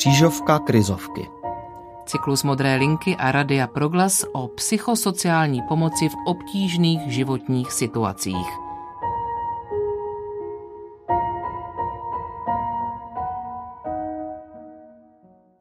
Křížovka 0.00 0.58
krizovky. 0.58 1.28
Cyklus 2.06 2.42
Modré 2.42 2.76
linky 2.76 3.16
a 3.16 3.32
Radia 3.32 3.66
Proglas 3.66 4.24
o 4.32 4.48
psychosociální 4.48 5.62
pomoci 5.68 6.08
v 6.08 6.12
obtížných 6.26 7.00
životních 7.12 7.72
situacích. 7.72 8.46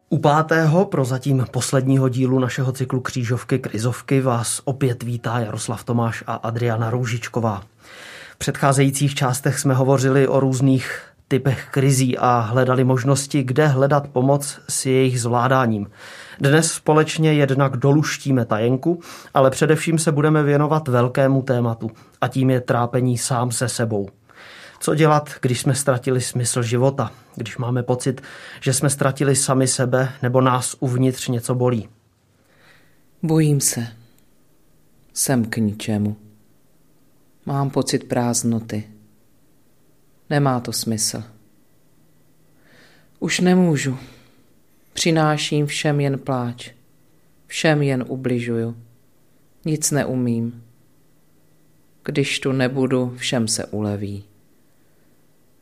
U 0.09 0.17
pátého, 0.17 0.85
prozatím 0.85 1.45
posledního 1.51 2.09
dílu 2.09 2.39
našeho 2.39 2.71
cyklu 2.71 3.01
Křížovky 3.01 3.59
krizovky 3.59 4.21
vás 4.21 4.61
opět 4.65 5.03
vítá 5.03 5.39
Jaroslav 5.39 5.83
Tomáš 5.83 6.23
a 6.27 6.33
Adriana 6.33 6.89
Roužičková. 6.89 7.63
V 8.33 8.37
předcházejících 8.37 9.15
částech 9.15 9.59
jsme 9.59 9.73
hovořili 9.73 10.27
o 10.27 10.39
různých 10.39 11.08
typech 11.29 11.67
krizí 11.71 12.17
a 12.17 12.39
hledali 12.39 12.83
možnosti, 12.83 13.43
kde 13.43 13.67
hledat 13.67 14.07
pomoc 14.07 14.59
s 14.69 14.85
jejich 14.85 15.21
zvládáním. 15.21 15.89
Dnes 16.39 16.71
společně 16.71 17.33
jednak 17.33 17.77
doluštíme 17.77 18.45
tajenku, 18.45 18.99
ale 19.33 19.49
především 19.49 19.99
se 19.99 20.11
budeme 20.11 20.43
věnovat 20.43 20.87
velkému 20.87 21.41
tématu 21.41 21.91
a 22.21 22.27
tím 22.27 22.49
je 22.49 22.61
trápení 22.61 23.17
sám 23.17 23.51
se 23.51 23.69
sebou. 23.69 24.09
Co 24.79 24.95
dělat, 24.95 25.29
když 25.41 25.61
jsme 25.61 25.75
ztratili 25.75 26.21
smysl 26.21 26.63
života, 26.63 27.11
když 27.35 27.57
máme 27.57 27.83
pocit, 27.83 28.21
že 28.61 28.73
jsme 28.73 28.89
ztratili 28.89 29.35
sami 29.35 29.67
sebe 29.67 30.11
nebo 30.21 30.41
nás 30.41 30.75
uvnitř 30.79 31.27
něco 31.27 31.55
bolí? 31.55 31.89
Bojím 33.23 33.61
se. 33.61 33.87
Jsem 35.13 35.45
k 35.45 35.57
ničemu. 35.57 36.15
Mám 37.45 37.69
pocit 37.69 38.03
prázdnoty. 38.03 38.98
Nemá 40.29 40.59
to 40.59 40.73
smysl. 40.73 41.23
Už 43.19 43.39
nemůžu. 43.39 43.97
Přináším 44.93 45.65
všem 45.65 45.99
jen 45.99 46.19
pláč. 46.19 46.71
Všem 47.47 47.81
jen 47.81 48.05
ubližuju. 48.07 48.77
Nic 49.65 49.91
neumím. 49.91 50.63
Když 52.05 52.39
tu 52.39 52.51
nebudu, 52.51 53.13
všem 53.17 53.47
se 53.47 53.65
uleví. 53.65 54.23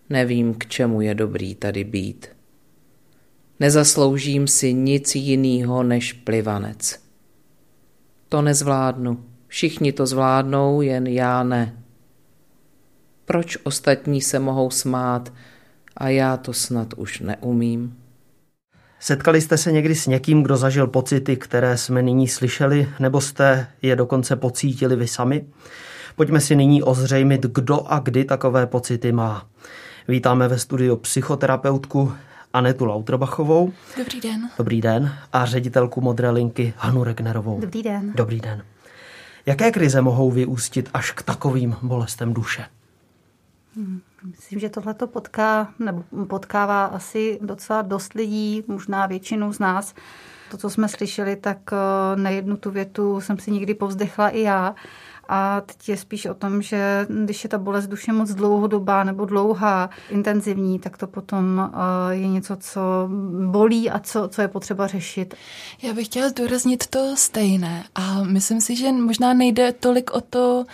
Nevím, 0.10 0.54
k 0.54 0.66
čemu 0.66 1.02
je 1.02 1.16
dobrý 1.16 1.56
tady 1.56 1.84
být. 1.84 2.28
Nezasloužím 3.60 4.48
si 4.48 4.74
nic 4.74 5.16
jiného 5.16 5.84
než 5.84 6.14
plivanec. 6.14 7.00
To 8.30 8.42
nezvládnu. 8.42 9.26
Všichni 9.48 9.94
to 9.94 10.06
zvládnou, 10.06 10.82
jen 10.82 11.08
já 11.08 11.44
ne. 11.44 11.84
Proč 13.28 13.58
ostatní 13.64 14.22
se 14.22 14.40
mohou 14.40 14.72
smát 14.72 15.34
a 15.98 16.10
já 16.10 16.38
to 16.38 16.54
snad 16.54 16.94
už 16.94 17.20
neumím? 17.20 17.98
Setkali 19.00 19.42
jste 19.42 19.58
se 19.58 19.72
někdy 19.72 19.96
s 19.96 20.08
někým, 20.08 20.44
kdo 20.44 20.58
zažil 20.58 20.88
pocity, 20.88 21.38
které 21.38 21.78
jsme 21.78 22.02
nyní 22.02 22.28
slyšeli, 22.28 22.90
nebo 23.00 23.22
jste 23.22 23.68
je 23.82 23.96
dokonce 23.96 24.36
pocítili 24.36 24.96
vy 24.96 25.08
sami? 25.08 25.46
Pojďme 26.16 26.42
si 26.42 26.56
nyní 26.56 26.84
ozřejmit, 26.84 27.42
kdo 27.42 27.88
a 27.88 28.00
kdy 28.00 28.26
takové 28.26 28.68
pocity 28.68 29.12
má. 29.12 29.48
Vítáme 30.08 30.48
ve 30.48 30.60
studiu 30.60 30.96
psychoterapeutku 30.96 32.14
Anetu 32.54 32.86
Lauterbachovou. 32.86 33.74
Dobrý 33.98 34.22
den. 34.22 34.50
Dobrý 34.58 34.82
den. 34.82 35.14
A 35.34 35.46
ředitelku 35.46 36.02
Modré 36.02 36.30
linky 36.30 36.74
Hanu 36.78 37.04
Regnerovou. 37.04 37.60
Dobrý 37.60 37.84
den. 37.84 38.12
Dobrý 38.16 38.40
den. 38.40 38.64
Jaké 39.46 39.72
krize 39.72 40.02
mohou 40.02 40.32
vyústit 40.32 40.90
až 40.94 41.12
k 41.12 41.22
takovým 41.22 41.76
bolestem 41.82 42.34
duše? 42.34 42.66
Myslím, 44.24 44.60
že 44.60 44.70
tohle 44.70 44.94
to 44.94 45.08
potká, 45.08 45.74
nebo 45.80 46.04
potkává 46.26 46.86
asi 46.86 47.40
docela 47.42 47.82
dost 47.82 48.14
lidí, 48.14 48.64
možná 48.68 49.06
většinu 49.06 49.54
z 49.54 49.60
nás. 49.60 49.94
To, 50.52 50.58
co 50.58 50.70
jsme 50.70 50.90
slyšeli, 50.90 51.36
tak 51.36 51.58
eh, 51.74 52.16
nejednu 52.16 52.58
tu 52.58 52.72
větu 52.72 53.22
jsem 53.22 53.40
si 53.40 53.52
někdy 53.52 53.74
povzdechla 53.74 54.30
i 54.30 54.42
já. 54.42 54.76
A 55.30 55.62
teď 55.62 55.90
je 55.90 55.98
spíš 55.98 56.26
o 56.26 56.34
tom, 56.34 56.62
že 56.62 57.08
když 57.24 57.44
je 57.44 57.50
ta 57.50 57.58
bolest 57.58 57.88
duše 57.88 58.14
moc 58.14 58.30
dlouhodobá 58.30 59.04
nebo 59.04 59.26
dlouhá, 59.26 59.90
intenzivní, 60.10 60.80
tak 60.80 60.98
to 60.98 61.08
potom 61.08 61.72
eh, 61.74 62.16
je 62.16 62.28
něco, 62.28 62.56
co 62.56 62.82
bolí 63.52 63.90
a 63.90 64.00
co, 64.00 64.28
co 64.28 64.42
je 64.42 64.48
potřeba 64.48 64.88
řešit. 64.88 65.36
Já 65.82 65.94
bych 65.94 66.06
chtěla 66.06 66.30
zdůraznit 66.30 66.88
to 66.88 67.16
stejné 67.16 67.84
a 67.96 68.24
myslím 68.24 68.62
si, 68.62 68.76
že 68.76 68.92
možná 68.92 69.34
nejde 69.34 69.72
tolik 69.72 70.12
o 70.12 70.22
to, 70.22 70.66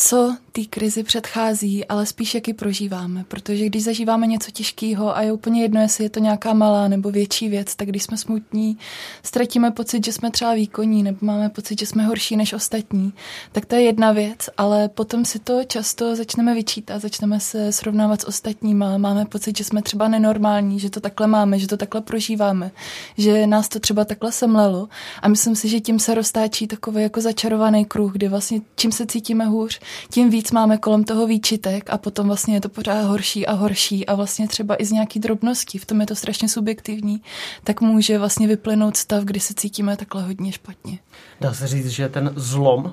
co 0.00 0.36
té 0.52 0.64
krizi 0.64 1.02
předchází, 1.02 1.84
ale 1.84 2.06
spíš 2.06 2.34
jak 2.34 2.48
ji 2.48 2.54
prožíváme. 2.54 3.24
Protože 3.28 3.66
když 3.66 3.84
zažíváme 3.84 4.26
něco 4.26 4.50
těžkého 4.50 5.16
a 5.16 5.22
je 5.22 5.32
úplně 5.32 5.62
jedno, 5.62 5.80
jestli 5.80 6.04
je 6.04 6.10
to 6.10 6.20
nějaká 6.20 6.52
malá 6.52 6.88
nebo 6.88 7.10
větší 7.10 7.48
věc, 7.48 7.76
tak 7.76 7.88
když 7.88 8.02
jsme 8.02 8.16
smutní, 8.16 8.78
ztratíme 9.22 9.70
pocit, 9.70 10.04
že 10.04 10.12
jsme 10.12 10.30
třeba 10.30 10.54
výkonní 10.54 11.02
nebo 11.02 11.18
máme 11.20 11.48
pocit, 11.48 11.80
že 11.80 11.86
jsme 11.86 12.04
horší 12.04 12.36
než 12.36 12.52
ostatní, 12.52 13.12
tak 13.52 13.66
to 13.66 13.74
je 13.74 13.82
jedna 13.82 14.12
věc, 14.12 14.50
ale 14.56 14.88
potom 14.88 15.24
si 15.24 15.38
to 15.38 15.64
často 15.64 16.16
začneme 16.16 16.54
vyčítat, 16.54 17.02
začneme 17.02 17.40
se 17.40 17.72
srovnávat 17.72 18.20
s 18.20 18.26
ostatníma, 18.26 18.98
máme 18.98 19.24
pocit, 19.24 19.56
že 19.56 19.64
jsme 19.64 19.82
třeba 19.82 20.08
nenormální, 20.08 20.80
že 20.80 20.90
to 20.90 21.00
takhle 21.00 21.26
máme, 21.26 21.58
že 21.58 21.66
to 21.66 21.76
takhle 21.76 22.00
prožíváme, 22.00 22.70
že 23.18 23.46
nás 23.46 23.68
to 23.68 23.80
třeba 23.80 24.04
takhle 24.04 24.32
semlelo 24.32 24.88
a 25.22 25.28
myslím 25.28 25.56
si, 25.56 25.68
že 25.68 25.80
tím 25.80 25.98
se 25.98 26.14
roztáčí 26.14 26.66
takový 26.66 27.02
jako 27.02 27.20
začarovaný 27.20 27.84
kruh, 27.84 28.12
kdy 28.12 28.28
vlastně 28.28 28.60
čím 28.76 28.92
se 28.92 29.06
cítíme 29.06 29.44
hůř, 29.44 29.80
tím 30.10 30.30
víc 30.30 30.50
máme 30.50 30.78
kolem 30.78 31.04
toho 31.04 31.26
výčitek 31.26 31.90
a 31.90 31.98
potom 31.98 32.26
vlastně 32.26 32.54
je 32.54 32.60
to 32.60 32.68
pořád 32.68 33.02
horší 33.02 33.46
a 33.46 33.52
horší 33.52 34.06
a 34.06 34.14
vlastně 34.14 34.48
třeba 34.48 34.82
i 34.82 34.84
z 34.84 34.90
nějaký 34.92 35.20
drobností, 35.20 35.78
v 35.78 35.86
tom 35.86 36.00
je 36.00 36.06
to 36.06 36.14
strašně 36.14 36.48
subjektivní, 36.48 37.22
tak 37.64 37.80
může 37.80 38.18
vlastně 38.18 38.48
vyplynout 38.48 38.96
stav, 38.96 39.24
kdy 39.24 39.40
se 39.40 39.54
cítíme 39.54 39.96
takhle 39.96 40.22
hodně 40.22 40.52
špatně. 40.52 40.98
Dá 41.40 41.54
se 41.54 41.66
říct, 41.66 41.88
že 41.88 42.08
ten 42.08 42.32
zlom, 42.36 42.92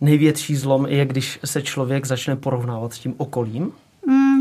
největší 0.00 0.56
zlom 0.56 0.86
je, 0.86 1.06
když 1.06 1.38
se 1.44 1.62
člověk 1.62 2.06
začne 2.06 2.36
porovnávat 2.36 2.92
s 2.92 2.98
tím 2.98 3.14
okolím? 3.16 3.72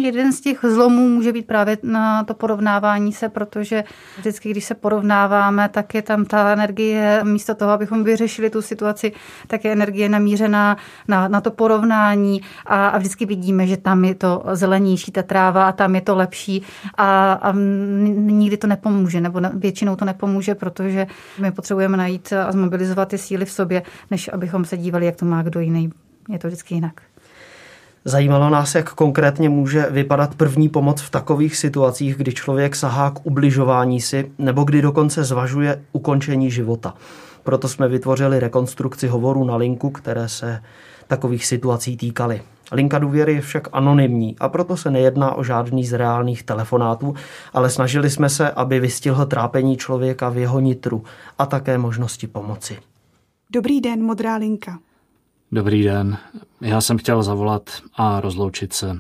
Jeden 0.06 0.34
z 0.34 0.42
těch 0.42 0.60
zlomů 0.62 1.10
může 1.10 1.34
být 1.34 1.48
právě 1.48 1.78
na 1.84 2.24
to 2.24 2.34
porovnávání 2.34 3.14
se, 3.14 3.30
protože 3.30 3.84
vždycky, 4.18 4.52
když 4.52 4.66
se 4.66 4.76
porovnáváme, 4.76 5.70
tak 5.70 5.94
je 5.94 6.02
tam 6.02 6.26
ta 6.26 6.54
energie, 6.54 7.22
místo 7.24 7.56
toho, 7.56 7.72
abychom 7.72 8.04
vyřešili 8.04 8.50
tu 8.50 8.62
situaci, 8.62 9.12
tak 9.48 9.66
je 9.66 9.72
energie 9.72 10.10
namířená 10.10 10.78
na, 11.08 11.28
na 11.28 11.42
to 11.42 11.52
porovnání 11.52 12.42
a, 12.66 12.88
a 12.88 12.98
vždycky 12.98 13.26
vidíme, 13.26 13.68
že 13.68 13.78
tam 13.78 14.06
je 14.06 14.16
to 14.16 14.44
zelenější, 14.54 15.12
ta 15.12 15.24
tráva 15.24 15.68
a 15.68 15.72
tam 15.72 15.96
je 15.96 16.02
to 16.02 16.16
lepší 16.16 16.64
a, 16.98 17.34
a 17.34 17.52
nikdy 17.52 18.58
to 18.58 18.68
nepomůže, 18.68 19.22
nebo 19.22 19.42
většinou 19.54 19.96
to 19.96 20.06
nepomůže, 20.06 20.56
protože 20.56 21.08
my 21.40 21.52
potřebujeme 21.52 21.98
najít 21.98 22.34
a 22.34 22.52
zmobilizovat 22.52 23.10
ty 23.10 23.18
síly 23.18 23.46
v 23.46 23.52
sobě, 23.52 23.84
než 24.12 24.30
abychom 24.34 24.66
se 24.66 24.78
dívali, 24.78 25.06
jak 25.06 25.16
to 25.16 25.26
má 25.26 25.42
kdo 25.42 25.60
jiný. 25.60 25.90
Je 26.30 26.40
to 26.40 26.48
vždycky 26.48 26.76
jinak. 26.76 27.11
Zajímalo 28.06 28.50
nás, 28.50 28.76
jak 28.76 28.94
konkrétně 28.94 29.50
může 29.50 29.88
vypadat 29.90 30.36
první 30.36 30.70
pomoc 30.70 31.02
v 31.02 31.10
takových 31.10 31.56
situacích, 31.58 32.16
kdy 32.16 32.34
člověk 32.34 32.76
sahá 32.76 33.12
k 33.12 33.26
ubližování 33.26 34.02
si 34.02 34.32
nebo 34.38 34.64
kdy 34.64 34.82
dokonce 34.82 35.24
zvažuje 35.24 35.82
ukončení 35.92 36.52
života. 36.52 36.94
Proto 37.44 37.68
jsme 37.68 37.88
vytvořili 37.88 38.40
rekonstrukci 38.40 39.08
hovoru 39.08 39.46
na 39.46 39.56
linku, 39.56 39.90
které 39.90 40.30
se 40.30 40.64
takových 41.08 41.46
situací 41.46 41.98
týkaly. 41.98 42.42
Linka 42.72 43.00
důvěry 43.00 43.34
je 43.34 43.42
však 43.42 43.68
anonymní 43.72 44.36
a 44.40 44.50
proto 44.50 44.78
se 44.78 44.92
nejedná 44.92 45.34
o 45.34 45.44
žádný 45.44 45.86
z 45.86 45.94
reálných 45.94 46.44
telefonátů, 46.44 47.14
ale 47.54 47.70
snažili 47.70 48.10
jsme 48.10 48.30
se, 48.30 48.52
aby 48.52 48.80
vystihl 48.80 49.26
trápení 49.26 49.78
člověka 49.78 50.30
v 50.30 50.38
jeho 50.38 50.60
nitru 50.60 51.04
a 51.38 51.46
také 51.46 51.78
možnosti 51.78 52.28
pomoci. 52.28 52.78
Dobrý 53.54 53.82
den, 53.82 54.04
modrá 54.04 54.36
linka. 54.36 54.80
Dobrý 55.54 55.84
den. 55.84 56.18
Já 56.62 56.82
jsem 56.82 56.98
chtěl 56.98 57.24
zavolat 57.24 57.70
a 57.96 58.22
rozloučit 58.22 58.74
se. 58.74 59.00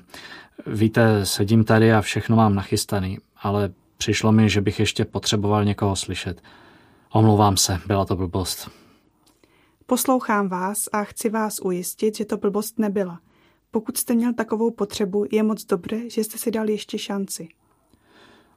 Víte, 0.67 1.25
sedím 1.25 1.63
tady 1.63 1.93
a 1.93 2.01
všechno 2.01 2.35
mám 2.35 2.55
nachystaný, 2.55 3.17
ale 3.37 3.73
přišlo 3.97 4.31
mi, 4.31 4.49
že 4.49 4.61
bych 4.61 4.79
ještě 4.79 5.05
potřeboval 5.05 5.65
někoho 5.65 5.95
slyšet. 5.95 6.41
Omlouvám 7.11 7.57
se, 7.57 7.79
byla 7.87 8.05
to 8.05 8.15
blbost. 8.15 8.69
Poslouchám 9.85 10.49
vás 10.49 10.89
a 10.93 11.03
chci 11.03 11.29
vás 11.29 11.59
ujistit, 11.63 12.17
že 12.17 12.25
to 12.25 12.37
blbost 12.37 12.79
nebyla. 12.79 13.19
Pokud 13.71 13.97
jste 13.97 14.13
měl 14.13 14.33
takovou 14.33 14.71
potřebu, 14.71 15.25
je 15.31 15.43
moc 15.43 15.65
dobré, 15.65 16.09
že 16.09 16.23
jste 16.23 16.37
si 16.37 16.51
dal 16.51 16.69
ještě 16.69 16.97
šanci. 16.97 17.49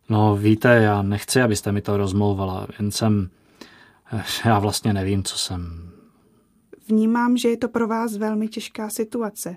No 0.09 0.37
víte, 0.37 0.69
já 0.69 1.03
nechci, 1.03 1.43
abyste 1.43 1.73
mi 1.73 1.83
to 1.83 1.97
rozmlouvala, 1.97 2.67
jen 2.79 2.91
jsem... 2.91 3.31
Já 4.45 4.59
vlastně 4.59 4.93
nevím, 4.93 5.23
co 5.23 5.39
jsem... 5.39 5.91
Vnímám, 6.89 7.37
že 7.37 7.49
je 7.49 7.57
to 7.57 7.69
pro 7.69 7.89
vás 7.89 8.17
velmi 8.17 8.49
těžká 8.49 8.89
situace. 8.89 9.57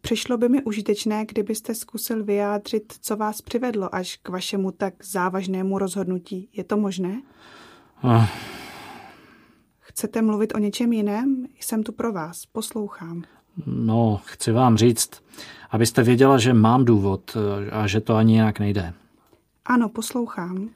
Přišlo 0.00 0.36
by 0.36 0.48
mi 0.48 0.62
užitečné, 0.62 1.26
kdybyste 1.26 1.74
zkusil 1.74 2.24
vyjádřit, 2.24 2.92
co 3.00 3.16
vás 3.16 3.42
přivedlo 3.42 3.94
až 3.94 4.16
k 4.22 4.28
vašemu 4.28 4.70
tak 4.70 4.94
závažnému 5.04 5.78
rozhodnutí. 5.78 6.48
Je 6.52 6.64
to 6.64 6.76
možné? 6.76 7.22
Uh. 8.04 8.26
Chcete 9.78 10.22
mluvit 10.22 10.54
o 10.54 10.58
něčem 10.58 10.92
jiném? 10.92 11.46
Jsem 11.60 11.82
tu 11.82 11.92
pro 11.92 12.12
vás, 12.12 12.46
poslouchám. 12.46 13.22
No, 13.66 14.20
chci 14.24 14.52
vám 14.52 14.76
říct, 14.76 15.10
abyste 15.70 16.02
věděla, 16.02 16.38
že 16.38 16.54
mám 16.54 16.84
důvod 16.84 17.36
a 17.72 17.86
že 17.86 18.00
to 18.00 18.14
ani 18.14 18.32
jinak 18.32 18.60
nejde. 18.60 18.94
Ano, 19.64 19.88
poslouchám. 19.88 20.68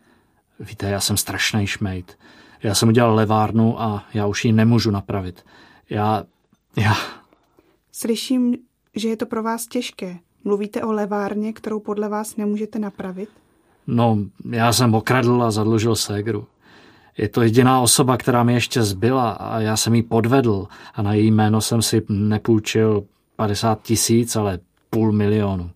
Víte, 0.60 0.86
já 0.86 1.00
jsem 1.00 1.16
strašný 1.16 1.66
šmejt. 1.66 2.18
Já 2.62 2.74
jsem 2.74 2.88
udělal 2.88 3.14
levárnu 3.14 3.82
a 3.82 4.04
já 4.14 4.26
už 4.26 4.44
ji 4.44 4.52
nemůžu 4.52 4.90
napravit. 4.90 5.44
Já, 5.90 6.24
já... 6.76 6.94
Slyším, 7.92 8.56
že 8.94 9.08
je 9.08 9.16
to 9.16 9.26
pro 9.26 9.42
vás 9.42 9.66
těžké. 9.66 10.18
Mluvíte 10.44 10.82
o 10.82 10.92
levárně, 10.92 11.52
kterou 11.52 11.80
podle 11.80 12.08
vás 12.08 12.36
nemůžete 12.36 12.78
napravit? 12.78 13.28
No, 13.86 14.18
já 14.50 14.72
jsem 14.72 14.94
okradl 14.94 15.42
a 15.42 15.50
zadlužil 15.50 15.96
ségru. 15.96 16.46
Je 17.18 17.28
to 17.28 17.42
jediná 17.42 17.80
osoba, 17.80 18.16
která 18.16 18.42
mi 18.42 18.54
ještě 18.54 18.82
zbyla 18.82 19.30
a 19.30 19.60
já 19.60 19.76
jsem 19.76 19.94
jí 19.94 20.02
podvedl 20.02 20.68
a 20.94 21.02
na 21.02 21.14
její 21.14 21.30
jméno 21.30 21.60
jsem 21.60 21.82
si 21.82 22.02
nepůjčil 22.08 23.04
50 23.36 23.82
tisíc, 23.82 24.36
ale 24.36 24.58
půl 24.90 25.12
milionu. 25.12 25.70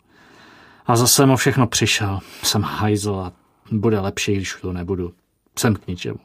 A 0.87 0.97
zase 0.97 1.15
jsem 1.15 1.31
o 1.31 1.37
všechno 1.37 1.67
přišel. 1.67 2.21
Jsem 2.43 2.63
hajzl 2.63 3.15
a 3.15 3.33
bude 3.73 4.01
lepší, 4.01 4.35
když 4.35 4.57
to 4.61 4.73
nebudu. 4.73 5.13
Jsem 5.59 5.75
k 5.75 5.87
ničemu. 5.87 6.19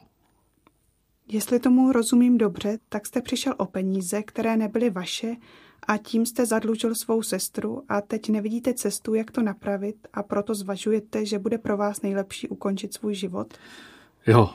Jestli 1.27 1.59
tomu 1.59 1.91
rozumím 1.91 2.37
dobře, 2.37 2.77
tak 2.89 3.05
jste 3.05 3.21
přišel 3.21 3.53
o 3.57 3.65
peníze, 3.65 4.23
které 4.23 4.57
nebyly 4.57 4.89
vaše 4.89 5.35
a 5.87 5.97
tím 5.97 6.25
jste 6.25 6.45
zadlužil 6.45 6.95
svou 6.95 7.21
sestru 7.21 7.81
a 7.89 8.01
teď 8.01 8.29
nevidíte 8.29 8.73
cestu, 8.73 9.13
jak 9.13 9.31
to 9.31 9.41
napravit 9.41 10.07
a 10.13 10.23
proto 10.23 10.55
zvažujete, 10.55 11.25
že 11.25 11.39
bude 11.39 11.57
pro 11.57 11.77
vás 11.77 12.01
nejlepší 12.01 12.47
ukončit 12.47 12.93
svůj 12.93 13.15
život? 13.15 13.53
Jo. 14.27 14.49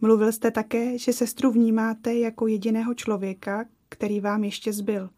Mluvil 0.00 0.32
jste 0.32 0.50
také, 0.50 0.98
že 0.98 1.12
sestru 1.12 1.52
vnímáte 1.52 2.14
jako 2.14 2.46
jediného 2.46 2.94
člověka, 2.94 3.64
který 3.88 4.20
vám 4.20 4.44
ještě 4.44 4.72
zbyl. 4.72 5.10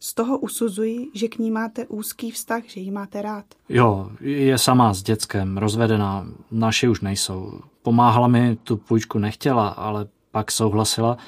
Z 0.00 0.14
toho 0.14 0.38
usuzuji, 0.38 1.06
že 1.14 1.28
k 1.28 1.38
ní 1.38 1.50
máte 1.50 1.86
úzký 1.86 2.30
vztah, 2.30 2.64
že 2.66 2.80
ji 2.80 2.90
máte 2.90 3.22
rád. 3.22 3.44
Jo, 3.68 4.10
je 4.20 4.58
sama 4.58 4.94
s 4.94 5.02
dětskem, 5.02 5.58
rozvedená, 5.58 6.26
naši 6.50 6.88
už 6.88 7.00
nejsou. 7.00 7.60
Pomáhala 7.84 8.28
mi, 8.28 8.56
tu 8.56 8.76
půjčku 8.76 9.18
nechtěla, 9.18 9.68
ale 9.68 10.06
pak 10.30 10.50
souhlasila, 10.50 11.18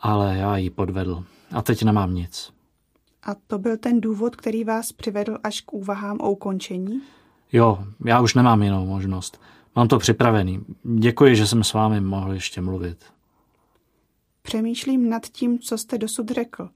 ale 0.00 0.36
já 0.36 0.56
ji 0.56 0.70
podvedl. 0.70 1.24
A 1.54 1.62
teď 1.62 1.82
nemám 1.82 2.14
nic. 2.14 2.52
A 3.22 3.34
to 3.46 3.58
byl 3.58 3.76
ten 3.76 4.00
důvod, 4.00 4.36
který 4.36 4.64
vás 4.64 4.92
přivedl 4.92 5.38
až 5.44 5.60
k 5.60 5.72
úvahám 5.72 6.20
o 6.20 6.30
ukončení? 6.30 7.02
Jo, 7.52 7.84
já 8.04 8.20
už 8.20 8.34
nemám 8.34 8.62
jinou 8.62 8.86
možnost. 8.86 9.40
Mám 9.76 9.88
to 9.88 9.98
připravený. 9.98 10.64
Děkuji, 10.82 11.36
že 11.36 11.46
jsem 11.46 11.64
s 11.64 11.72
vámi 11.72 12.00
mohl 12.00 12.32
ještě 12.32 12.60
mluvit. 12.60 13.04
Přemýšlím 14.42 15.08
nad 15.08 15.26
tím, 15.26 15.58
co 15.58 15.78
jste 15.78 15.98
dosud 15.98 16.30
řekl. 16.30 16.68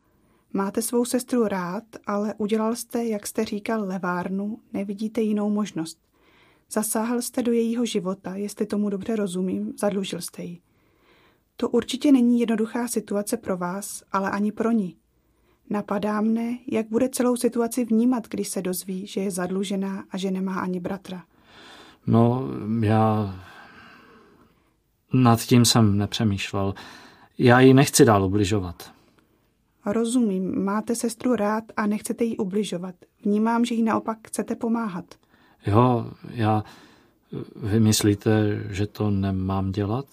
Máte 0.52 0.82
svou 0.82 1.04
sestru 1.04 1.48
rád, 1.48 1.84
ale 2.06 2.34
udělal 2.38 2.76
jste, 2.76 3.04
jak 3.04 3.26
jste 3.26 3.44
říkal, 3.44 3.84
levárnu, 3.84 4.58
nevidíte 4.72 5.20
jinou 5.20 5.50
možnost. 5.50 5.98
Zasáhl 6.72 7.22
jste 7.22 7.42
do 7.42 7.52
jejího 7.52 7.84
života, 7.84 8.36
jestli 8.36 8.66
tomu 8.66 8.90
dobře 8.90 9.16
rozumím, 9.16 9.72
zadlužil 9.78 10.20
jste 10.20 10.42
ji. 10.42 10.60
To 11.56 11.68
určitě 11.68 12.12
není 12.12 12.40
jednoduchá 12.40 12.88
situace 12.88 13.36
pro 13.36 13.56
vás, 13.56 14.02
ale 14.12 14.30
ani 14.30 14.52
pro 14.52 14.70
ní. 14.70 14.96
Napadá 15.70 16.20
mne, 16.20 16.58
jak 16.72 16.88
bude 16.88 17.08
celou 17.08 17.36
situaci 17.36 17.84
vnímat, 17.84 18.28
když 18.28 18.48
se 18.48 18.62
dozví, 18.62 19.06
že 19.06 19.20
je 19.20 19.30
zadlužená 19.30 20.04
a 20.10 20.18
že 20.18 20.30
nemá 20.30 20.60
ani 20.60 20.80
bratra. 20.80 21.24
No, 22.06 22.48
já 22.82 23.34
nad 25.12 25.40
tím 25.40 25.64
jsem 25.64 25.98
nepřemýšlel. 25.98 26.74
Já 27.38 27.60
ji 27.60 27.74
nechci 27.74 28.04
dál 28.04 28.24
ubližovat. 28.24 28.92
Rozumím, 29.86 30.64
máte 30.64 30.94
sestru 30.94 31.34
rád 31.36 31.64
a 31.76 31.86
nechcete 31.86 32.24
jí 32.24 32.36
ubližovat. 32.36 32.94
Vnímám, 33.24 33.64
že 33.64 33.74
jí 33.74 33.82
naopak 33.82 34.18
chcete 34.26 34.54
pomáhat. 34.56 35.04
Jo, 35.66 36.10
já... 36.30 36.64
Vy 37.56 37.80
myslíte, 37.80 38.64
že 38.70 38.86
to 38.86 39.10
nemám 39.10 39.72
dělat? 39.72 40.06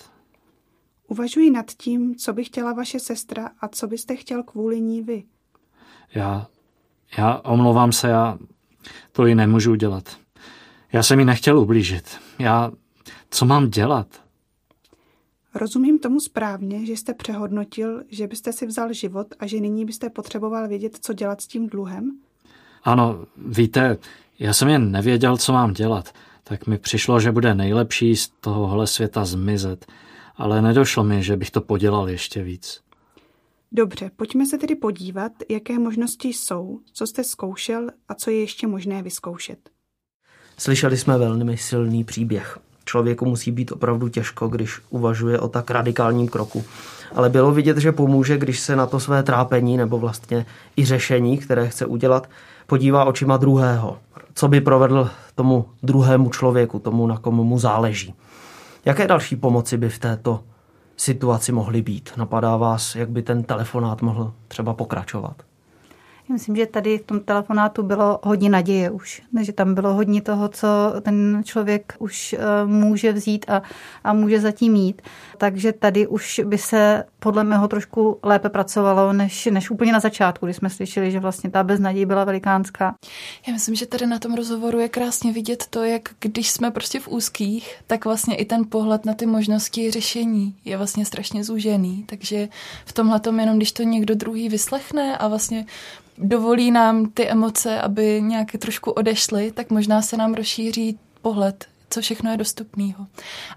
Uvažuji 1.07 1.51
nad 1.51 1.65
tím, 1.71 2.15
co 2.15 2.33
by 2.33 2.43
chtěla 2.43 2.73
vaše 2.73 2.99
sestra 2.99 3.49
a 3.59 3.67
co 3.67 3.87
byste 3.87 4.15
chtěl 4.15 4.43
kvůli 4.43 4.81
ní 4.81 5.01
vy. 5.01 5.23
Já... 6.15 6.47
Já 7.17 7.37
omlouvám 7.37 7.91
se, 7.91 8.07
já 8.07 8.37
to 9.11 9.25
ji 9.25 9.35
nemůžu 9.35 9.75
dělat. 9.75 10.17
Já 10.93 11.03
jsem 11.03 11.19
jí 11.19 11.25
nechtěl 11.25 11.59
ublížit. 11.59 12.17
Já... 12.39 12.71
Co 13.29 13.45
mám 13.45 13.69
dělat? 13.69 14.23
Rozumím 15.55 15.99
tomu 15.99 16.19
správně, 16.19 16.85
že 16.85 16.93
jste 16.93 17.13
přehodnotil, 17.13 18.03
že 18.07 18.27
byste 18.27 18.53
si 18.53 18.65
vzal 18.65 18.93
život 18.93 19.27
a 19.39 19.47
že 19.47 19.59
nyní 19.59 19.85
byste 19.85 20.09
potřeboval 20.09 20.67
vědět, 20.67 20.97
co 21.01 21.13
dělat 21.13 21.41
s 21.41 21.47
tím 21.47 21.67
dluhem? 21.67 22.19
Ano, 22.87 23.25
víte, 23.37 23.97
já 24.39 24.53
jsem 24.53 24.67
jen 24.67 24.91
nevěděl, 24.91 25.37
co 25.37 25.53
mám 25.53 25.73
dělat. 25.73 26.13
Tak 26.43 26.67
mi 26.67 26.77
přišlo, 26.77 27.19
že 27.19 27.31
bude 27.31 27.55
nejlepší 27.55 28.15
z 28.15 28.29
tohohle 28.29 28.87
světa 28.87 29.25
zmizet. 29.25 29.85
Ale 30.35 30.61
nedošlo 30.61 31.03
mi, 31.03 31.23
že 31.23 31.37
bych 31.37 31.51
to 31.51 31.61
podělal 31.61 32.09
ještě 32.09 32.43
víc. 32.43 32.81
Dobře, 33.71 34.11
pojďme 34.15 34.45
se 34.45 34.57
tedy 34.57 34.75
podívat, 34.75 35.31
jaké 35.49 35.79
možnosti 35.79 36.27
jsou, 36.27 36.79
co 36.93 37.07
jste 37.07 37.23
zkoušel 37.23 37.87
a 38.07 38.15
co 38.15 38.29
je 38.29 38.39
ještě 38.39 38.67
možné 38.67 39.03
vyzkoušet. 39.03 39.69
Slyšeli 40.57 40.97
jsme 40.97 41.17
velmi 41.17 41.57
silný 41.57 42.03
příběh. 42.03 42.59
Člověku 42.87 43.25
musí 43.25 43.51
být 43.51 43.71
opravdu 43.71 44.07
těžko, 44.07 44.47
když 44.47 44.79
uvažuje 44.89 45.39
o 45.39 45.47
tak 45.47 45.71
radikálním 45.71 46.27
kroku. 46.27 46.63
Ale 47.15 47.29
bylo 47.29 47.51
vidět, 47.51 47.77
že 47.77 47.91
pomůže, 47.91 48.37
když 48.37 48.59
se 48.59 48.75
na 48.75 48.85
to 48.85 48.99
své 48.99 49.23
trápení 49.23 49.77
nebo 49.77 49.99
vlastně 49.99 50.45
i 50.77 50.85
řešení, 50.85 51.37
které 51.37 51.67
chce 51.67 51.85
udělat, 51.85 52.29
podívá 52.67 53.05
očima 53.05 53.37
druhého. 53.37 53.97
Co 54.33 54.47
by 54.47 54.61
provedl 54.61 55.09
tomu 55.35 55.65
druhému 55.83 56.29
člověku, 56.29 56.79
tomu, 56.79 57.07
na 57.07 57.17
komu 57.17 57.43
mu 57.43 57.59
záleží. 57.59 58.13
Jaké 58.85 59.07
další 59.07 59.35
pomoci 59.35 59.77
by 59.77 59.89
v 59.89 59.99
této 59.99 60.43
situaci 60.97 61.51
mohly 61.51 61.81
být? 61.81 62.09
Napadá 62.17 62.57
vás, 62.57 62.95
jak 62.95 63.09
by 63.09 63.21
ten 63.21 63.43
telefonát 63.43 64.01
mohl 64.01 64.33
třeba 64.47 64.73
pokračovat? 64.73 65.46
Myslím, 66.29 66.55
že 66.55 66.65
tady 66.65 66.97
v 66.97 67.03
tom 67.03 67.19
telefonátu 67.19 67.83
bylo 67.83 68.19
hodně 68.23 68.49
naděje 68.49 68.89
už, 68.89 69.21
že 69.41 69.53
tam 69.53 69.73
bylo 69.73 69.93
hodně 69.93 70.21
toho, 70.21 70.47
co 70.49 70.67
ten 71.01 71.41
člověk 71.45 71.93
už 71.99 72.33
eh, 72.33 72.65
může 72.65 73.13
vzít 73.13 73.45
a, 73.49 73.61
a 74.03 74.13
může 74.13 74.39
zatím 74.39 74.73
mít. 74.73 75.01
Takže 75.37 75.73
tady 75.73 76.07
už 76.07 76.41
by 76.45 76.57
se 76.57 77.03
podle 77.19 77.43
mého 77.43 77.67
trošku 77.67 78.19
lépe 78.23 78.49
pracovalo, 78.49 79.13
než, 79.13 79.45
než 79.45 79.69
úplně 79.69 79.93
na 79.93 79.99
začátku, 79.99 80.45
kdy 80.45 80.53
jsme 80.53 80.69
slyšeli, 80.69 81.11
že 81.11 81.19
vlastně 81.19 81.49
ta 81.49 81.63
beznaděj 81.63 82.05
byla 82.05 82.23
velikánská. 82.23 82.95
Já 83.47 83.53
myslím, 83.53 83.75
že 83.75 83.85
tady 83.85 84.07
na 84.07 84.19
tom 84.19 84.33
rozhovoru 84.33 84.79
je 84.79 84.89
krásně 84.89 85.33
vidět 85.33 85.65
to, 85.69 85.83
jak 85.83 86.09
když 86.19 86.51
jsme 86.51 86.71
prostě 86.71 86.99
v 86.99 87.07
úzkých, 87.07 87.75
tak 87.87 88.05
vlastně 88.05 88.35
i 88.35 88.45
ten 88.45 88.65
pohled 88.69 89.05
na 89.05 89.13
ty 89.13 89.25
možnosti 89.25 89.91
řešení 89.91 90.55
je 90.65 90.77
vlastně 90.77 91.05
strašně 91.05 91.43
zúžený. 91.43 92.03
Takže 92.07 92.49
v 92.85 92.93
tomhle 92.93 93.21
jenom, 93.39 93.57
když 93.57 93.71
to 93.71 93.83
někdo 93.83 94.15
druhý 94.15 94.49
vyslechne 94.49 95.17
a 95.17 95.27
vlastně 95.27 95.65
dovolí 96.17 96.71
nám 96.71 97.05
ty 97.05 97.27
emoce, 97.27 97.81
aby 97.81 98.21
nějak 98.21 98.51
trošku 98.59 98.91
odešly, 98.91 99.51
tak 99.51 99.69
možná 99.69 100.01
se 100.01 100.17
nám 100.17 100.33
rozšíří 100.33 100.99
pohled, 101.21 101.65
co 101.89 102.01
všechno 102.01 102.31
je 102.31 102.37
dostupného. 102.37 103.07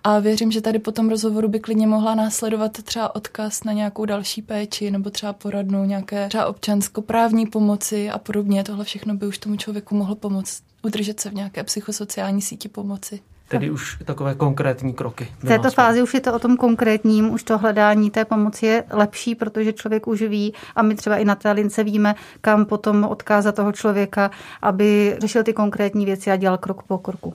A 0.05 0.19
věřím, 0.19 0.53
že 0.53 0.61
tady 0.61 0.79
po 0.79 0.93
tom 0.93 1.09
rozhovoru 1.09 1.49
by 1.49 1.61
klidně 1.61 1.87
mohla 1.87 2.15
následovat 2.15 2.73
třeba 2.73 3.17
odkaz 3.17 3.65
na 3.65 3.73
nějakou 3.73 4.05
další 4.05 4.43
péči 4.43 4.91
nebo 4.91 5.11
třeba 5.11 5.33
poradnou 5.33 5.85
nějaké 5.85 6.29
třeba 6.29 6.47
občanskoprávní 6.47 7.47
pomoci 7.47 8.11
a 8.11 8.19
podobně. 8.19 8.65
Tohle 8.65 8.85
všechno 8.85 9.15
by 9.15 9.27
už 9.27 9.39
tomu 9.39 9.57
člověku 9.57 9.95
mohlo 9.95 10.15
pomoct 10.15 10.63
udržet 10.83 11.21
se 11.21 11.31
v 11.31 11.35
nějaké 11.35 11.65
psychosociální 11.65 12.43
síti 12.43 12.69
pomoci. 12.69 13.21
Tedy 13.49 13.71
už 13.71 13.99
takové 14.05 14.35
konkrétní 14.35 14.95
kroky. 14.95 15.29
V 15.39 15.49
této 15.49 15.71
fázi 15.71 16.03
už 16.03 16.15
je 16.15 16.21
to 16.21 16.35
o 16.35 16.39
tom 16.39 16.57
konkrétním, 16.57 17.33
už 17.33 17.43
to 17.43 17.59
hledání 17.59 18.11
té 18.11 18.25
pomoci 18.25 18.67
je 18.67 18.85
lepší, 18.91 19.35
protože 19.35 19.73
člověk 19.73 20.07
už 20.07 20.23
ví 20.23 20.55
a 20.77 20.83
my 20.83 20.95
třeba 20.95 21.17
i 21.17 21.25
na 21.25 21.35
té 21.35 21.53
lince 21.53 21.85
víme, 21.85 22.15
kam 22.41 22.65
potom 22.65 23.05
odkázat 23.05 23.55
toho 23.55 23.73
člověka, 23.73 24.31
aby 24.63 25.17
řešil 25.21 25.43
ty 25.43 25.53
konkrétní 25.53 26.05
věci 26.05 26.31
a 26.31 26.37
dělal 26.37 26.59
krok 26.59 26.83
po 26.83 26.99
kroku. 26.99 27.35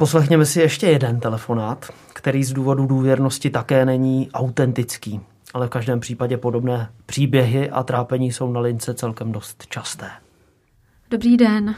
Poslechněme 0.00 0.46
si 0.46 0.60
ještě 0.60 0.86
jeden 0.86 1.20
telefonát, 1.20 1.90
který 2.12 2.44
z 2.44 2.52
důvodu 2.52 2.86
důvěrnosti 2.86 3.50
také 3.50 3.84
není 3.84 4.30
autentický, 4.34 5.20
ale 5.54 5.66
v 5.66 5.70
každém 5.70 6.00
případě 6.00 6.36
podobné 6.36 6.90
příběhy 7.06 7.70
a 7.70 7.82
trápení 7.82 8.32
jsou 8.32 8.52
na 8.52 8.60
lince 8.60 8.94
celkem 8.94 9.32
dost 9.32 9.66
časté. 9.66 10.10
Dobrý 11.10 11.36
den. 11.36 11.74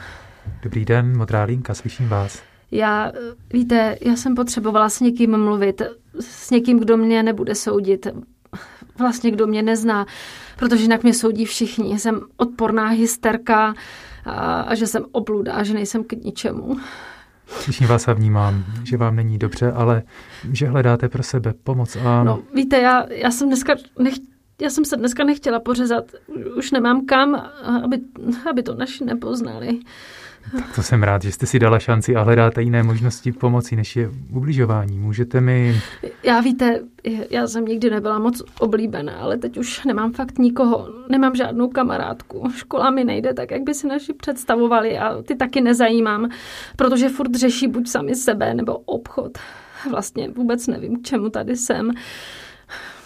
Dobrý 0.62 0.84
den, 0.84 1.16
modrá 1.16 1.44
linka, 1.44 1.74
slyším 1.74 2.08
vás. 2.08 2.42
Já, 2.70 3.12
víte, 3.52 3.96
já 4.00 4.16
jsem 4.16 4.34
potřebovala 4.34 4.88
s 4.88 5.00
někým 5.00 5.44
mluvit, 5.44 5.82
s 6.20 6.50
někým, 6.50 6.78
kdo 6.78 6.96
mě 6.96 7.22
nebude 7.22 7.54
soudit, 7.54 8.06
vlastně 8.98 9.30
kdo 9.30 9.46
mě 9.46 9.62
nezná, 9.62 10.06
protože 10.58 10.82
jinak 10.82 11.02
mě 11.02 11.14
soudí 11.14 11.44
všichni. 11.44 11.98
Jsem 11.98 12.20
odporná 12.36 12.88
hysterka 12.88 13.74
a, 14.24 14.60
a 14.60 14.74
že 14.74 14.86
jsem 14.86 15.04
obluda 15.12 15.52
a 15.52 15.62
že 15.62 15.74
nejsem 15.74 16.04
k 16.04 16.12
ničemu. 16.12 16.76
Slyším 17.60 17.86
vás 17.86 18.08
a 18.08 18.12
vnímám, 18.12 18.64
že 18.84 18.96
vám 18.96 19.16
není 19.16 19.38
dobře, 19.38 19.72
ale 19.72 20.02
že 20.52 20.66
hledáte 20.66 21.08
pro 21.08 21.22
sebe 21.22 21.54
pomoc 21.64 21.96
a... 21.96 22.24
No, 22.24 22.42
víte, 22.54 22.78
já, 22.80 23.06
já 23.12 23.30
jsem 23.30 23.48
dneska 23.48 23.74
nech, 23.98 24.14
já 24.60 24.70
jsem 24.70 24.84
se 24.84 24.96
dneska 24.96 25.24
nechtěla 25.24 25.60
pořezat. 25.60 26.04
Už 26.56 26.70
nemám 26.70 27.06
kam, 27.06 27.34
aby, 27.84 27.98
aby 28.50 28.62
to 28.62 28.74
naši 28.74 29.04
nepoznali. 29.04 29.80
Tak 30.50 30.74
to 30.74 30.82
jsem 30.82 31.02
rád, 31.02 31.22
že 31.22 31.32
jste 31.32 31.46
si 31.46 31.58
dala 31.58 31.78
šanci 31.78 32.16
a 32.16 32.22
hledáte 32.22 32.62
jiné 32.62 32.82
možnosti 32.82 33.32
pomoci, 33.32 33.76
než 33.76 33.96
je 33.96 34.10
ubližování. 34.32 34.98
Můžete 34.98 35.40
mi... 35.40 35.80
Já 36.22 36.40
víte, 36.40 36.80
já 37.30 37.46
jsem 37.46 37.64
nikdy 37.64 37.90
nebyla 37.90 38.18
moc 38.18 38.42
oblíbená, 38.60 39.12
ale 39.12 39.38
teď 39.38 39.58
už 39.58 39.84
nemám 39.84 40.12
fakt 40.12 40.38
nikoho. 40.38 40.88
Nemám 41.08 41.34
žádnou 41.34 41.68
kamarádku. 41.68 42.50
Škola 42.56 42.90
mi 42.90 43.04
nejde 43.04 43.34
tak, 43.34 43.50
jak 43.50 43.62
by 43.62 43.74
si 43.74 43.86
naši 43.86 44.12
představovali 44.12 44.98
a 44.98 45.22
ty 45.22 45.36
taky 45.36 45.60
nezajímám, 45.60 46.28
protože 46.76 47.08
furt 47.08 47.34
řeší 47.34 47.68
buď 47.68 47.88
sami 47.88 48.14
sebe 48.14 48.54
nebo 48.54 48.76
obchod. 48.76 49.38
Vlastně 49.90 50.28
vůbec 50.28 50.66
nevím, 50.66 50.96
k 50.96 51.02
čemu 51.02 51.30
tady 51.30 51.56
jsem. 51.56 51.90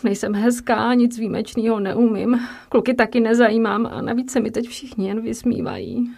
Nejsem 0.04 0.34
hezká, 0.34 0.94
nic 0.94 1.18
výjimečného 1.18 1.80
neumím. 1.80 2.40
Kluky 2.68 2.94
taky 2.94 3.20
nezajímám 3.20 3.86
a 3.86 4.02
navíc 4.02 4.32
se 4.32 4.40
mi 4.40 4.50
teď 4.50 4.68
všichni 4.68 5.08
jen 5.08 5.20
vysmívají. 5.20 6.10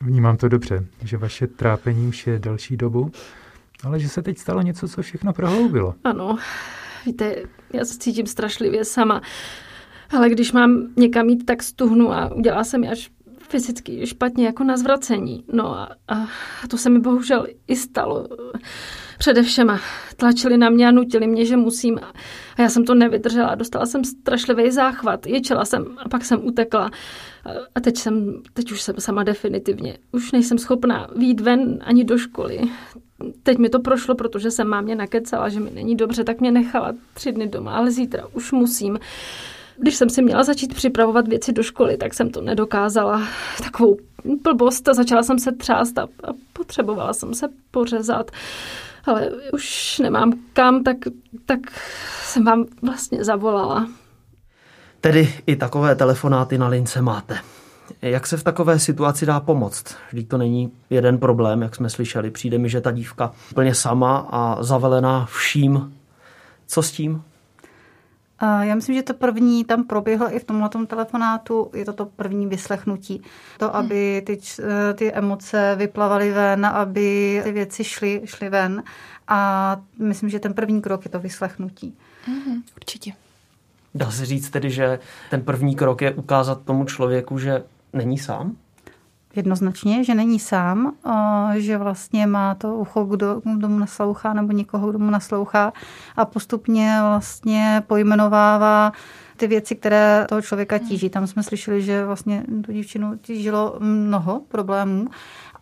Vnímám 0.00 0.36
to 0.36 0.48
dobře, 0.48 0.86
že 1.04 1.16
vaše 1.16 1.46
trápení 1.46 2.08
už 2.08 2.26
je 2.26 2.38
další 2.38 2.76
dobu, 2.76 3.10
ale 3.84 4.00
že 4.00 4.08
se 4.08 4.22
teď 4.22 4.38
stalo 4.38 4.62
něco, 4.62 4.88
co 4.88 5.02
všechno 5.02 5.32
prohloubilo. 5.32 5.94
Ano, 6.04 6.38
víte, 7.06 7.36
já 7.72 7.84
se 7.84 7.98
cítím 7.98 8.26
strašlivě 8.26 8.84
sama. 8.84 9.22
Ale 10.16 10.30
když 10.30 10.52
mám 10.52 10.88
někam 10.96 11.28
jít, 11.28 11.46
tak 11.46 11.62
stuhnu 11.62 12.12
a 12.12 12.34
udělá 12.34 12.64
se 12.64 12.78
mi 12.78 12.88
až 12.88 13.10
fyzicky 13.56 14.06
špatně 14.06 14.46
jako 14.46 14.64
na 14.64 14.76
zvracení. 14.76 15.44
No 15.52 15.78
a, 15.78 15.88
a 16.08 16.26
to 16.68 16.78
se 16.78 16.90
mi 16.90 16.98
bohužel 16.98 17.46
i 17.68 17.76
stalo. 17.76 18.28
Především 19.18 19.78
tlačili 20.16 20.56
na 20.58 20.70
mě 20.70 20.88
a 20.88 20.90
nutili 20.90 21.26
mě, 21.26 21.44
že 21.44 21.56
musím. 21.56 21.98
A 22.56 22.62
já 22.62 22.68
jsem 22.68 22.84
to 22.84 22.94
nevydržela. 22.94 23.54
Dostala 23.54 23.86
jsem 23.86 24.04
strašlivý 24.04 24.70
záchvat. 24.70 25.26
Ječela 25.26 25.64
jsem 25.64 25.86
a 26.04 26.08
pak 26.08 26.24
jsem 26.24 26.46
utekla. 26.46 26.90
A 27.74 27.80
teď, 27.80 27.96
jsem, 27.96 28.42
teď 28.52 28.72
už 28.72 28.82
jsem 28.82 28.94
sama 28.98 29.22
definitivně. 29.22 29.98
Už 30.12 30.32
nejsem 30.32 30.58
schopná 30.58 31.08
výjít 31.16 31.40
ven 31.40 31.78
ani 31.84 32.04
do 32.04 32.18
školy. 32.18 32.60
Teď 33.42 33.58
mi 33.58 33.68
to 33.68 33.80
prošlo, 33.80 34.14
protože 34.14 34.50
jsem 34.50 34.68
mámě 34.68 34.94
nakecala, 34.94 35.48
že 35.48 35.60
mi 35.60 35.70
není 35.70 35.96
dobře, 35.96 36.24
tak 36.24 36.40
mě 36.40 36.52
nechala 36.52 36.92
tři 37.14 37.32
dny 37.32 37.48
doma, 37.48 37.72
ale 37.72 37.90
zítra 37.90 38.26
už 38.32 38.52
musím. 38.52 38.98
Když 39.78 39.96
jsem 39.96 40.10
si 40.10 40.22
měla 40.22 40.44
začít 40.44 40.74
připravovat 40.74 41.28
věci 41.28 41.52
do 41.52 41.62
školy, 41.62 41.96
tak 41.96 42.14
jsem 42.14 42.30
to 42.30 42.40
nedokázala. 42.40 43.22
Takovou 43.64 43.96
blbost 44.42 44.88
a 44.88 44.94
začala 44.94 45.22
jsem 45.22 45.38
se 45.38 45.52
třást 45.52 45.98
a, 45.98 46.02
a 46.02 46.32
potřebovala 46.52 47.12
jsem 47.12 47.34
se 47.34 47.46
pořezat. 47.70 48.30
Ale 49.04 49.30
už 49.52 49.98
nemám 49.98 50.32
kam, 50.52 50.82
tak, 50.84 50.96
tak 51.46 51.60
jsem 52.22 52.44
vám 52.44 52.64
vlastně 52.82 53.24
zavolala. 53.24 53.88
Tedy 55.00 55.34
i 55.46 55.56
takové 55.56 55.94
telefonáty 55.94 56.58
na 56.58 56.68
lince 56.68 57.02
máte. 57.02 57.38
Jak 58.02 58.26
se 58.26 58.36
v 58.36 58.42
takové 58.42 58.78
situaci 58.78 59.26
dá 59.26 59.40
pomoct? 59.40 59.96
Vždyť 60.12 60.28
to 60.28 60.38
není 60.38 60.72
jeden 60.90 61.18
problém, 61.18 61.62
jak 61.62 61.74
jsme 61.74 61.90
slyšeli. 61.90 62.30
Přijde 62.30 62.58
mi, 62.58 62.68
že 62.68 62.80
ta 62.80 62.90
dívka 62.90 63.32
úplně 63.50 63.74
sama 63.74 64.26
a 64.30 64.62
zavelená 64.62 65.26
vším. 65.26 65.92
Co 66.66 66.82
s 66.82 66.92
tím? 66.92 67.22
Já 68.42 68.74
myslím, 68.74 68.94
že 68.94 69.02
to 69.02 69.14
první 69.14 69.64
tam 69.64 69.84
proběhlo 69.84 70.34
i 70.34 70.38
v 70.38 70.44
tomhle 70.44 70.70
telefonátu, 70.86 71.70
je 71.74 71.84
to 71.84 71.92
to 71.92 72.06
první 72.06 72.46
vyslechnutí. 72.46 73.22
To, 73.58 73.68
hmm. 73.68 73.76
aby 73.76 74.22
ty, 74.26 74.38
ty 74.94 75.12
emoce 75.12 75.74
vyplavaly 75.78 76.32
ven, 76.32 76.66
aby 76.66 77.40
ty 77.44 77.52
věci 77.52 77.84
šly, 77.84 78.22
šly 78.24 78.48
ven. 78.48 78.82
A 79.28 79.80
myslím, 79.98 80.30
že 80.30 80.38
ten 80.38 80.54
první 80.54 80.82
krok 80.82 81.04
je 81.04 81.10
to 81.10 81.20
vyslechnutí. 81.20 81.98
Mm, 82.28 82.62
určitě. 82.76 83.12
Dá 83.94 84.10
se 84.10 84.26
říct 84.26 84.50
tedy, 84.50 84.70
že 84.70 84.98
ten 85.30 85.42
první 85.42 85.76
krok 85.76 86.02
je 86.02 86.14
ukázat 86.14 86.62
tomu 86.64 86.84
člověku, 86.84 87.38
že 87.38 87.64
není 87.92 88.18
sám? 88.18 88.56
Jednoznačně, 89.36 90.04
že 90.04 90.14
není 90.14 90.38
sám, 90.38 90.92
že 91.54 91.78
vlastně 91.78 92.26
má 92.26 92.54
to 92.54 92.76
ucho, 92.76 93.04
kdo, 93.04 93.40
kdo 93.56 93.68
mu 93.68 93.78
naslouchá, 93.78 94.32
nebo 94.32 94.52
někoho, 94.52 94.90
kdo 94.90 94.98
mu 94.98 95.10
naslouchá 95.10 95.72
a 96.16 96.24
postupně 96.24 96.96
vlastně 97.00 97.82
pojmenovává 97.86 98.92
ty 99.36 99.46
věci, 99.46 99.74
které 99.74 100.26
toho 100.28 100.42
člověka 100.42 100.78
tíží. 100.78 101.10
Tam 101.10 101.26
jsme 101.26 101.42
slyšeli, 101.42 101.82
že 101.82 102.04
vlastně 102.04 102.44
tu 102.64 102.72
dívčinu 102.72 103.18
tížilo 103.18 103.76
mnoho 103.80 104.40
problémů 104.48 105.06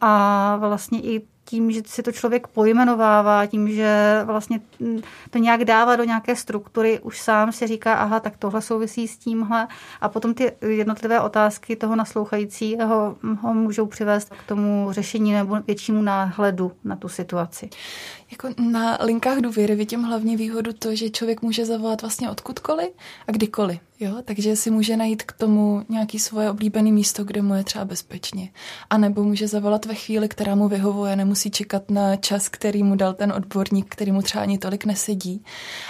a 0.00 0.56
vlastně 0.56 1.00
i 1.00 1.22
tím, 1.44 1.70
že 1.70 1.82
si 1.86 2.02
to 2.02 2.12
člověk 2.12 2.46
pojmenovává, 2.46 3.46
tím, 3.46 3.68
že 3.72 4.20
vlastně 4.24 4.60
to 5.30 5.38
nějak 5.38 5.64
dává 5.64 5.96
do 5.96 6.04
nějaké 6.04 6.36
struktury, 6.36 7.00
už 7.00 7.20
sám 7.20 7.52
si 7.52 7.66
říká, 7.66 7.94
aha, 7.94 8.20
tak 8.20 8.36
tohle 8.36 8.62
souvisí 8.62 9.08
s 9.08 9.18
tímhle 9.18 9.68
a 10.00 10.08
potom 10.08 10.34
ty 10.34 10.52
jednotlivé 10.60 11.20
otázky 11.20 11.76
toho 11.76 11.96
naslouchajícího 11.96 13.16
ho 13.40 13.54
můžou 13.54 13.86
přivést 13.86 14.30
k 14.30 14.46
tomu 14.46 14.88
řešení 14.90 15.32
nebo 15.32 15.56
většímu 15.66 16.02
náhledu 16.02 16.72
na 16.84 16.96
tu 16.96 17.08
situaci. 17.08 17.70
Jako 18.34 18.48
na 18.58 18.98
linkách 19.00 19.38
důvěry 19.38 19.74
vidím 19.74 20.02
hlavně 20.02 20.36
výhodu 20.36 20.72
to, 20.72 20.94
že 20.94 21.10
člověk 21.10 21.42
může 21.42 21.66
zavolat 21.66 22.02
vlastně 22.02 22.30
odkudkoliv 22.30 22.90
a 23.28 23.32
kdykoliv. 23.32 23.80
Jo? 24.00 24.14
Takže 24.24 24.56
si 24.56 24.70
může 24.70 24.96
najít 24.96 25.22
k 25.22 25.32
tomu 25.32 25.84
nějaký 25.88 26.18
svoje 26.18 26.50
oblíbené 26.50 26.90
místo, 26.90 27.24
kde 27.24 27.42
mu 27.42 27.54
je 27.54 27.64
třeba 27.64 27.84
bezpečně. 27.84 28.50
A 28.90 28.98
nebo 28.98 29.24
může 29.24 29.48
zavolat 29.48 29.86
ve 29.86 29.94
chvíli, 29.94 30.28
která 30.28 30.54
mu 30.54 30.68
vyhovuje, 30.68 31.16
nemusí 31.16 31.50
čekat 31.50 31.90
na 31.90 32.16
čas, 32.16 32.48
který 32.48 32.82
mu 32.82 32.96
dal 32.96 33.14
ten 33.14 33.32
odborník, 33.32 33.86
který 33.88 34.12
mu 34.12 34.22
třeba 34.22 34.42
ani 34.42 34.58
tolik 34.58 34.84
nesedí. 34.84 35.44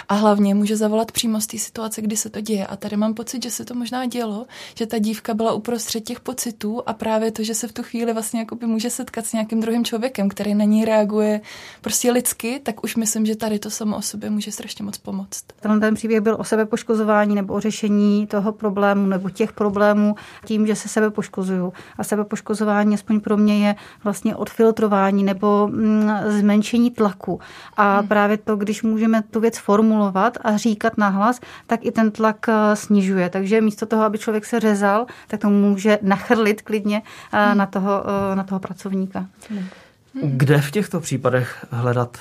A 0.09 0.13
hlavně 0.13 0.55
může 0.55 0.77
zavolat 0.77 1.11
přímo 1.11 1.41
z 1.41 1.47
té 1.47 1.57
situace, 1.57 2.01
kdy 2.01 2.17
se 2.17 2.29
to 2.29 2.41
děje. 2.41 2.67
A 2.67 2.75
tady 2.75 2.97
mám 2.97 3.13
pocit, 3.13 3.43
že 3.43 3.51
se 3.51 3.65
to 3.65 3.73
možná 3.73 4.05
dělo, 4.05 4.45
že 4.77 4.85
ta 4.85 4.97
dívka 4.97 5.33
byla 5.33 5.53
uprostřed 5.53 6.01
těch 6.01 6.19
pocitů 6.19 6.83
a 6.85 6.93
právě 6.93 7.31
to, 7.31 7.43
že 7.43 7.55
se 7.55 7.67
v 7.67 7.73
tu 7.73 7.83
chvíli 7.83 8.13
vlastně 8.13 8.45
může 8.65 8.89
setkat 8.89 9.25
s 9.25 9.33
nějakým 9.33 9.61
druhým 9.61 9.85
člověkem, 9.85 10.29
který 10.29 10.55
na 10.55 10.65
ní 10.65 10.85
reaguje 10.85 11.41
prostě 11.81 12.11
lidsky, 12.11 12.34
tak 12.63 12.83
už 12.83 12.95
myslím, 12.95 13.25
že 13.25 13.35
tady 13.35 13.59
to 13.59 13.69
samo 13.69 13.97
o 13.97 14.01
sobě 14.01 14.29
může 14.29 14.51
strašně 14.51 14.85
moc 14.85 14.97
pomoct. 14.97 15.43
Tenhle 15.59 15.79
ten 15.79 15.95
příběh 15.95 16.21
byl 16.21 16.35
o 16.39 16.43
sebepoškozování 16.43 17.35
nebo 17.35 17.53
o 17.53 17.59
řešení 17.59 18.27
toho 18.27 18.51
problému 18.51 19.05
nebo 19.05 19.29
těch 19.29 19.53
problémů 19.53 20.15
tím, 20.45 20.67
že 20.67 20.75
se 20.75 20.87
sebe 20.87 21.09
poškozuju. 21.09 21.73
A 21.97 22.03
sebepoškozování, 22.03 22.95
aspoň 22.95 23.19
pro 23.19 23.37
mě, 23.37 23.67
je 23.67 23.75
vlastně 24.03 24.35
odfiltrování 24.35 25.23
nebo 25.23 25.67
mm, 25.67 26.09
zmenšení 26.27 26.91
tlaku. 26.91 27.39
A 27.77 27.99
hmm. 27.99 28.07
právě 28.07 28.37
to, 28.37 28.55
když 28.55 28.83
můžeme 28.83 29.21
tu 29.21 29.39
věc 29.39 29.57
formulovat 29.57 30.37
a 30.41 30.57
říkat 30.57 30.97
nahlas, 30.97 31.39
tak 31.67 31.85
i 31.85 31.91
ten 31.91 32.11
tlak 32.11 32.49
eh, 32.49 32.75
snižuje. 32.75 33.29
Takže 33.29 33.61
místo 33.61 33.85
toho, 33.85 34.03
aby 34.03 34.17
člověk 34.17 34.45
se 34.45 34.59
řezal, 34.59 35.05
tak 35.27 35.39
to 35.39 35.49
může 35.49 35.99
nachrlit 36.01 36.61
klidně 36.61 37.01
eh, 37.33 37.45
hmm. 37.45 37.57
na, 37.57 37.65
toho, 37.65 38.03
eh, 38.31 38.35
na 38.35 38.43
toho 38.43 38.59
pracovníka. 38.59 39.25
Kde 40.23 40.61
v 40.61 40.71
těchto 40.71 40.99
případech 40.99 41.65
hledat 41.69 42.17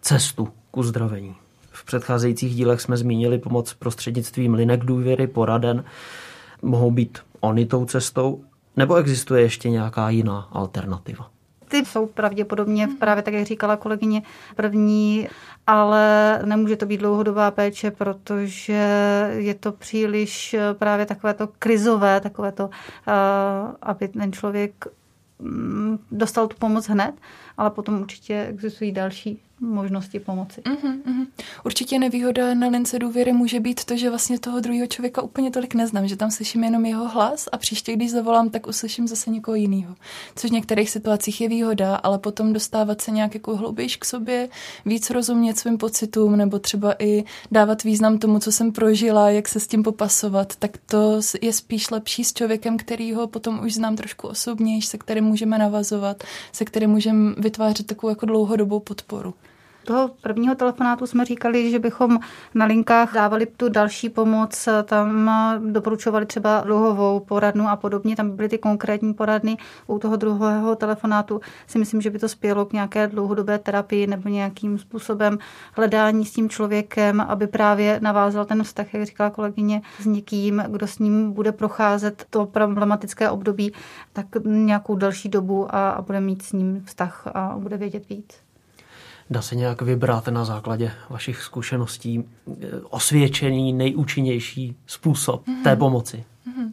cestu 0.00 0.48
k 0.70 0.76
uzdravení? 0.76 1.34
V 1.70 1.84
předcházejících 1.84 2.54
dílech 2.54 2.80
jsme 2.80 2.96
zmínili 2.96 3.38
pomoc 3.38 3.74
prostřednictvím 3.74 4.54
linek 4.54 4.84
důvěry, 4.84 5.26
poraden. 5.26 5.84
Mohou 6.62 6.90
být 6.90 7.18
oni 7.40 7.66
tou 7.66 7.84
cestou, 7.84 8.44
nebo 8.76 8.94
existuje 8.94 9.42
ještě 9.42 9.70
nějaká 9.70 10.10
jiná 10.10 10.48
alternativa? 10.52 11.30
Ty 11.68 11.84
jsou 11.84 12.06
pravděpodobně 12.06 12.88
právě 12.98 13.22
tak, 13.22 13.34
jak 13.34 13.46
říkala 13.46 13.76
kolegyně, 13.76 14.22
první, 14.56 15.28
ale 15.66 16.38
nemůže 16.44 16.76
to 16.76 16.86
být 16.86 16.96
dlouhodobá 16.96 17.50
péče, 17.50 17.90
protože 17.90 18.86
je 19.36 19.54
to 19.54 19.72
příliš 19.72 20.56
právě 20.72 21.06
takové 21.06 21.34
to 21.34 21.48
krizové, 21.58 22.20
takové 22.20 22.52
to, 22.52 22.70
eh, 23.08 23.12
aby 23.82 24.08
ten 24.08 24.32
člověk 24.32 24.86
dostal 26.10 26.48
tu 26.48 26.56
pomoc 26.56 26.86
hned, 26.86 27.14
ale 27.56 27.70
potom 27.70 28.00
určitě 28.00 28.46
existují 28.48 28.92
další 28.92 29.40
možnosti 29.62 30.20
pomoci. 30.20 30.60
Uh-huh, 30.60 31.02
uh-huh. 31.02 31.26
Určitě 31.64 31.98
nevýhoda 31.98 32.54
na 32.54 32.68
lince 32.68 32.98
důvěry 32.98 33.32
může 33.32 33.60
být 33.60 33.84
to, 33.84 33.96
že 33.96 34.10
vlastně 34.10 34.38
toho 34.38 34.60
druhého 34.60 34.86
člověka 34.86 35.22
úplně 35.22 35.50
tolik 35.50 35.74
neznám, 35.74 36.08
že 36.08 36.16
tam 36.16 36.30
slyším 36.30 36.64
jenom 36.64 36.86
jeho 36.86 37.08
hlas 37.08 37.48
a 37.52 37.56
příště, 37.56 37.92
když 37.92 38.10
zavolám, 38.10 38.50
tak 38.50 38.66
uslyším 38.66 39.08
zase 39.08 39.30
někoho 39.30 39.54
jiného. 39.54 39.94
Což 40.36 40.50
v 40.50 40.54
některých 40.54 40.90
situacích 40.90 41.40
je 41.40 41.48
výhoda, 41.48 41.96
ale 41.96 42.18
potom 42.18 42.52
dostávat 42.52 43.00
se 43.00 43.10
nějak 43.10 43.34
jako 43.34 43.56
hloubějš 43.56 43.96
k 43.96 44.04
sobě, 44.04 44.48
víc 44.86 45.10
rozumět 45.10 45.58
svým 45.58 45.78
pocitům 45.78 46.36
nebo 46.36 46.58
třeba 46.58 46.94
i 46.98 47.24
dávat 47.50 47.82
význam 47.82 48.18
tomu, 48.18 48.38
co 48.38 48.52
jsem 48.52 48.72
prožila, 48.72 49.30
jak 49.30 49.48
se 49.48 49.60
s 49.60 49.66
tím 49.66 49.82
popasovat, 49.82 50.56
tak 50.56 50.78
to 50.86 51.20
je 51.42 51.52
spíš 51.52 51.90
lepší 51.90 52.24
s 52.24 52.32
člověkem, 52.32 52.76
který 52.76 53.12
ho 53.12 53.26
potom 53.26 53.64
už 53.64 53.74
znám 53.74 53.96
trošku 53.96 54.28
osobnější, 54.28 54.88
se 54.88 54.98
kterým 54.98 55.24
můžeme 55.24 55.58
navazovat, 55.58 56.24
se 56.52 56.64
kterým 56.64 56.90
můžeme 56.90 57.34
vytvářet 57.38 57.86
takovou 57.86 58.10
jako 58.10 58.26
dlouhodobou 58.26 58.80
podporu. 58.80 59.34
Toho 59.84 60.10
prvního 60.22 60.54
telefonátu 60.54 61.06
jsme 61.06 61.24
říkali, 61.24 61.70
že 61.70 61.78
bychom 61.78 62.18
na 62.54 62.66
linkách 62.66 63.14
dávali 63.14 63.46
tu 63.46 63.68
další 63.68 64.08
pomoc, 64.08 64.68
tam 64.84 65.30
doporučovali 65.72 66.26
třeba 66.26 66.60
dluhovou 66.60 67.20
poradnu 67.20 67.68
a 67.68 67.76
podobně, 67.76 68.16
tam 68.16 68.30
byly 68.30 68.48
ty 68.48 68.58
konkrétní 68.58 69.14
poradny. 69.14 69.56
U 69.86 69.98
toho 69.98 70.16
druhého 70.16 70.76
telefonátu 70.76 71.40
si 71.66 71.78
myslím, 71.78 72.00
že 72.00 72.10
by 72.10 72.18
to 72.18 72.28
spělo 72.28 72.66
k 72.66 72.72
nějaké 72.72 73.06
dlouhodobé 73.06 73.58
terapii 73.58 74.06
nebo 74.06 74.28
nějakým 74.28 74.78
způsobem 74.78 75.38
hledání 75.72 76.24
s 76.24 76.32
tím 76.32 76.48
člověkem, 76.48 77.20
aby 77.20 77.46
právě 77.46 77.98
navázal 78.02 78.44
ten 78.44 78.62
vztah, 78.62 78.94
jak 78.94 79.06
říkala 79.06 79.30
kolegyně, 79.30 79.82
s 80.00 80.06
někým, 80.06 80.64
kdo 80.68 80.86
s 80.86 80.98
ním 80.98 81.32
bude 81.32 81.52
procházet 81.52 82.26
to 82.30 82.46
problematické 82.46 83.30
období, 83.30 83.72
tak 84.12 84.26
nějakou 84.44 84.96
další 84.96 85.28
dobu 85.28 85.74
a, 85.74 85.90
a 85.90 86.02
bude 86.02 86.20
mít 86.20 86.42
s 86.42 86.52
ním 86.52 86.82
vztah 86.84 87.26
a 87.34 87.54
bude 87.58 87.76
vědět 87.76 88.08
víc. 88.08 88.41
Dá 89.32 89.42
se 89.42 89.56
nějak 89.56 89.82
vybrat 89.82 90.28
na 90.28 90.44
základě 90.44 90.92
vašich 91.10 91.42
zkušeností 91.42 92.24
eh, 92.24 92.66
osvědčený, 92.90 93.72
nejúčinnější 93.72 94.76
způsob 94.86 95.46
mm-hmm. 95.46 95.62
té 95.62 95.76
pomoci? 95.76 96.24
Mm-hmm. 96.46 96.70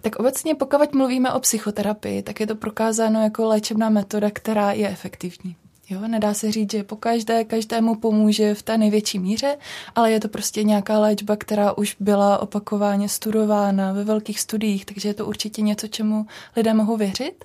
Tak 0.00 0.16
obecně 0.16 0.54
pokud 0.54 0.94
mluvíme 0.94 1.32
o 1.32 1.40
psychoterapii, 1.40 2.22
tak 2.22 2.40
je 2.40 2.46
to 2.46 2.54
prokázáno 2.54 3.22
jako 3.22 3.46
léčebná 3.46 3.88
metoda, 3.88 4.30
která 4.32 4.72
je 4.72 4.88
efektivní. 4.88 5.56
Jo, 5.90 6.00
nedá 6.08 6.34
se 6.34 6.52
říct, 6.52 6.72
že 6.72 6.84
po 6.84 6.96
každé, 6.96 7.44
každému 7.44 7.94
pomůže 7.94 8.54
v 8.54 8.62
té 8.62 8.78
největší 8.78 9.18
míře, 9.18 9.56
ale 9.94 10.12
je 10.12 10.20
to 10.20 10.28
prostě 10.28 10.62
nějaká 10.62 10.98
léčba, 10.98 11.36
která 11.36 11.78
už 11.78 11.96
byla 12.00 12.38
opakovaně 12.38 13.08
studována 13.08 13.92
ve 13.92 14.04
velkých 14.04 14.40
studiích, 14.40 14.84
takže 14.84 15.08
je 15.08 15.14
to 15.14 15.26
určitě 15.26 15.62
něco, 15.62 15.88
čemu 15.88 16.26
lidé 16.56 16.74
mohou 16.74 16.96
věřit. 16.96 17.44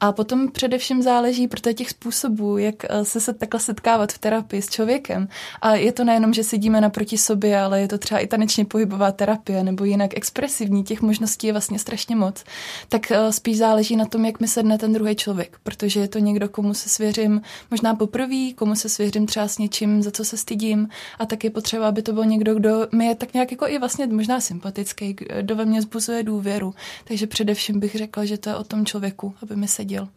A 0.00 0.12
potom 0.12 0.50
především 0.50 1.02
záleží, 1.02 1.48
protože 1.48 1.74
těch 1.74 1.90
způsobů, 1.90 2.58
jak 2.58 2.74
eh, 2.84 3.04
se, 3.04 3.20
se 3.20 3.32
takhle 3.32 3.60
setkávat 3.60 4.12
v 4.12 4.18
terapii 4.18 4.62
s 4.62 4.68
člověkem. 4.68 5.28
A 5.62 5.74
je 5.74 5.92
to 5.92 6.04
nejenom, 6.04 6.32
že 6.32 6.44
sedíme 6.44 6.80
naproti 6.80 7.18
sobě, 7.18 7.60
ale 7.60 7.80
je 7.80 7.88
to 7.88 7.98
třeba 7.98 8.20
i 8.20 8.26
tanečně 8.26 8.64
pohybová 8.64 9.12
terapie 9.12 9.64
nebo 9.64 9.84
jinak 9.84 10.16
expresivní, 10.16 10.84
těch 10.84 11.02
možností 11.02 11.46
je 11.46 11.52
vlastně 11.52 11.78
strašně 11.78 12.16
moc. 12.16 12.44
Tak 12.88 13.10
eh, 13.10 13.32
spíš 13.32 13.58
záleží 13.58 13.96
na 13.96 14.04
tom, 14.04 14.24
jak 14.24 14.40
mi 14.40 14.48
sedne 14.48 14.78
ten 14.78 14.92
druhý 14.92 15.16
člověk, 15.16 15.58
protože 15.62 16.00
je 16.00 16.08
to 16.08 16.18
někdo, 16.18 16.48
komu 16.48 16.74
se 16.74 16.88
svěřím 16.88 17.40
možná 17.80 17.94
poprvé, 17.94 18.52
komu 18.54 18.74
se 18.74 18.88
svěřím 18.88 19.26
třeba 19.26 19.48
s 19.48 19.58
něčím, 19.58 20.02
za 20.02 20.10
co 20.10 20.24
se 20.24 20.36
stydím 20.36 20.88
a 21.18 21.26
tak 21.26 21.44
je 21.44 21.50
potřeba, 21.50 21.88
aby 21.88 22.02
to 22.02 22.12
byl 22.12 22.24
někdo, 22.24 22.54
kdo 22.54 22.88
mi 22.92 23.06
je 23.06 23.14
tak 23.14 23.34
nějak 23.34 23.50
jako 23.50 23.66
i 23.66 23.78
vlastně 23.78 24.06
možná 24.06 24.40
sympatický, 24.40 25.16
kdo 25.40 25.56
ve 25.56 25.64
mně 25.64 25.82
zbuzuje 25.82 26.22
důvěru. 26.22 26.74
Takže 27.04 27.26
především 27.26 27.80
bych 27.80 27.94
řekla, 27.94 28.24
že 28.24 28.38
to 28.38 28.48
je 28.48 28.56
o 28.56 28.64
tom 28.64 28.86
člověku, 28.86 29.34
aby 29.42 29.56
mi 29.56 29.68
seděl. 29.68 30.08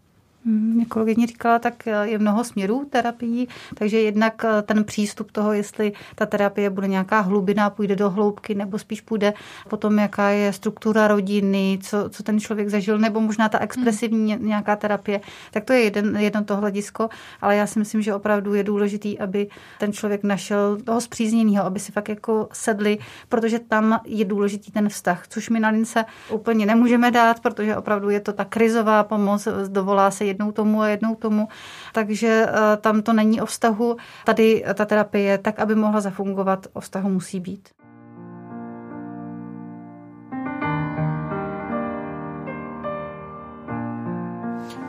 Jak 0.79 0.87
kolegyně 0.87 1.27
říkala, 1.27 1.59
tak 1.59 1.87
eh, 1.87 2.07
je 2.07 2.17
mnoho 2.17 2.43
směrů 2.43 2.85
terapií, 2.89 3.47
takže 3.75 3.99
jednak 3.99 4.45
eh, 4.45 4.61
ten 4.61 4.83
přístup 4.83 5.31
toho, 5.31 5.53
jestli 5.53 5.93
ta 6.15 6.25
terapie 6.25 6.69
bude 6.69 6.87
nějaká 6.87 7.19
hlubina, 7.19 7.69
půjde 7.69 7.95
do 7.95 8.09
hloubky, 8.09 8.55
nebo 8.55 8.79
spíš 8.79 9.01
půjde 9.01 9.33
potom, 9.69 9.99
jaká 9.99 10.29
je 10.29 10.53
struktura 10.53 11.07
rodiny, 11.07 11.79
co, 11.81 12.09
co 12.09 12.23
ten 12.23 12.39
člověk 12.39 12.69
zažil, 12.69 12.99
nebo 12.99 13.19
možná 13.19 13.49
ta 13.49 13.59
expresivní 13.59 14.37
nějaká 14.39 14.75
terapie, 14.75 15.21
tak 15.51 15.63
to 15.63 15.73
je 15.73 15.79
jeden, 15.79 16.17
jedno 16.17 16.43
to 16.43 16.55
hledisko, 16.55 17.09
ale 17.41 17.55
já 17.55 17.67
si 17.67 17.79
myslím, 17.79 18.01
že 18.01 18.13
opravdu 18.13 18.53
je 18.53 18.63
důležitý, 18.63 19.19
aby 19.19 19.47
ten 19.79 19.93
člověk 19.93 20.23
našel 20.23 20.77
toho 20.83 21.01
zpřízněného, 21.01 21.65
aby 21.65 21.79
si 21.79 21.91
fakt 21.91 22.09
jako 22.09 22.49
sedli, 22.53 22.97
protože 23.29 23.59
tam 23.59 23.99
je 24.05 24.25
důležitý 24.25 24.71
ten 24.71 24.89
vztah, 24.89 25.27
což 25.27 25.49
my 25.49 25.59
na 25.59 25.69
lince 25.69 26.05
úplně 26.29 26.65
nemůžeme 26.65 27.11
dát, 27.11 27.39
protože 27.39 27.77
opravdu 27.77 28.09
je 28.09 28.19
to 28.19 28.33
ta 28.33 28.45
krizová 28.45 29.03
pomoc, 29.03 29.47
dovolá 29.67 30.11
se 30.11 30.32
jednou 30.33 30.51
tomu 30.51 30.81
a 30.81 30.87
jednou 30.87 31.15
tomu. 31.15 31.47
Takže 31.93 32.45
eh, 32.47 32.77
tam 32.77 33.01
to 33.01 33.13
není 33.13 33.41
o 33.41 33.45
vztahu. 33.45 33.97
Tady 34.25 34.63
ta 34.73 34.85
terapie, 34.85 35.37
tak 35.37 35.59
aby 35.59 35.75
mohla 35.75 36.01
zafungovat, 36.01 36.67
o 36.73 36.79
vztahu 36.79 37.09
musí 37.09 37.39
být. 37.39 37.69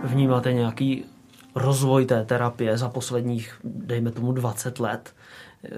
Vnímáte 0.05 0.53
nějaký 0.53 1.05
rozvoj 1.55 2.07
té 2.07 2.25
terapie 2.25 2.79
za 2.79 2.89
posledních, 2.89 3.59
dejme 3.65 4.11
tomu, 4.11 4.33
20 4.33 4.81
let? 4.81 5.15
Eh, 5.65 5.71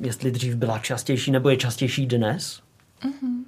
jestli 0.00 0.30
dřív 0.30 0.54
byla 0.54 0.78
častější 0.78 1.30
nebo 1.30 1.48
je 1.48 1.56
častější 1.56 2.06
dnes? 2.06 2.60
Mm-hmm. 3.02 3.44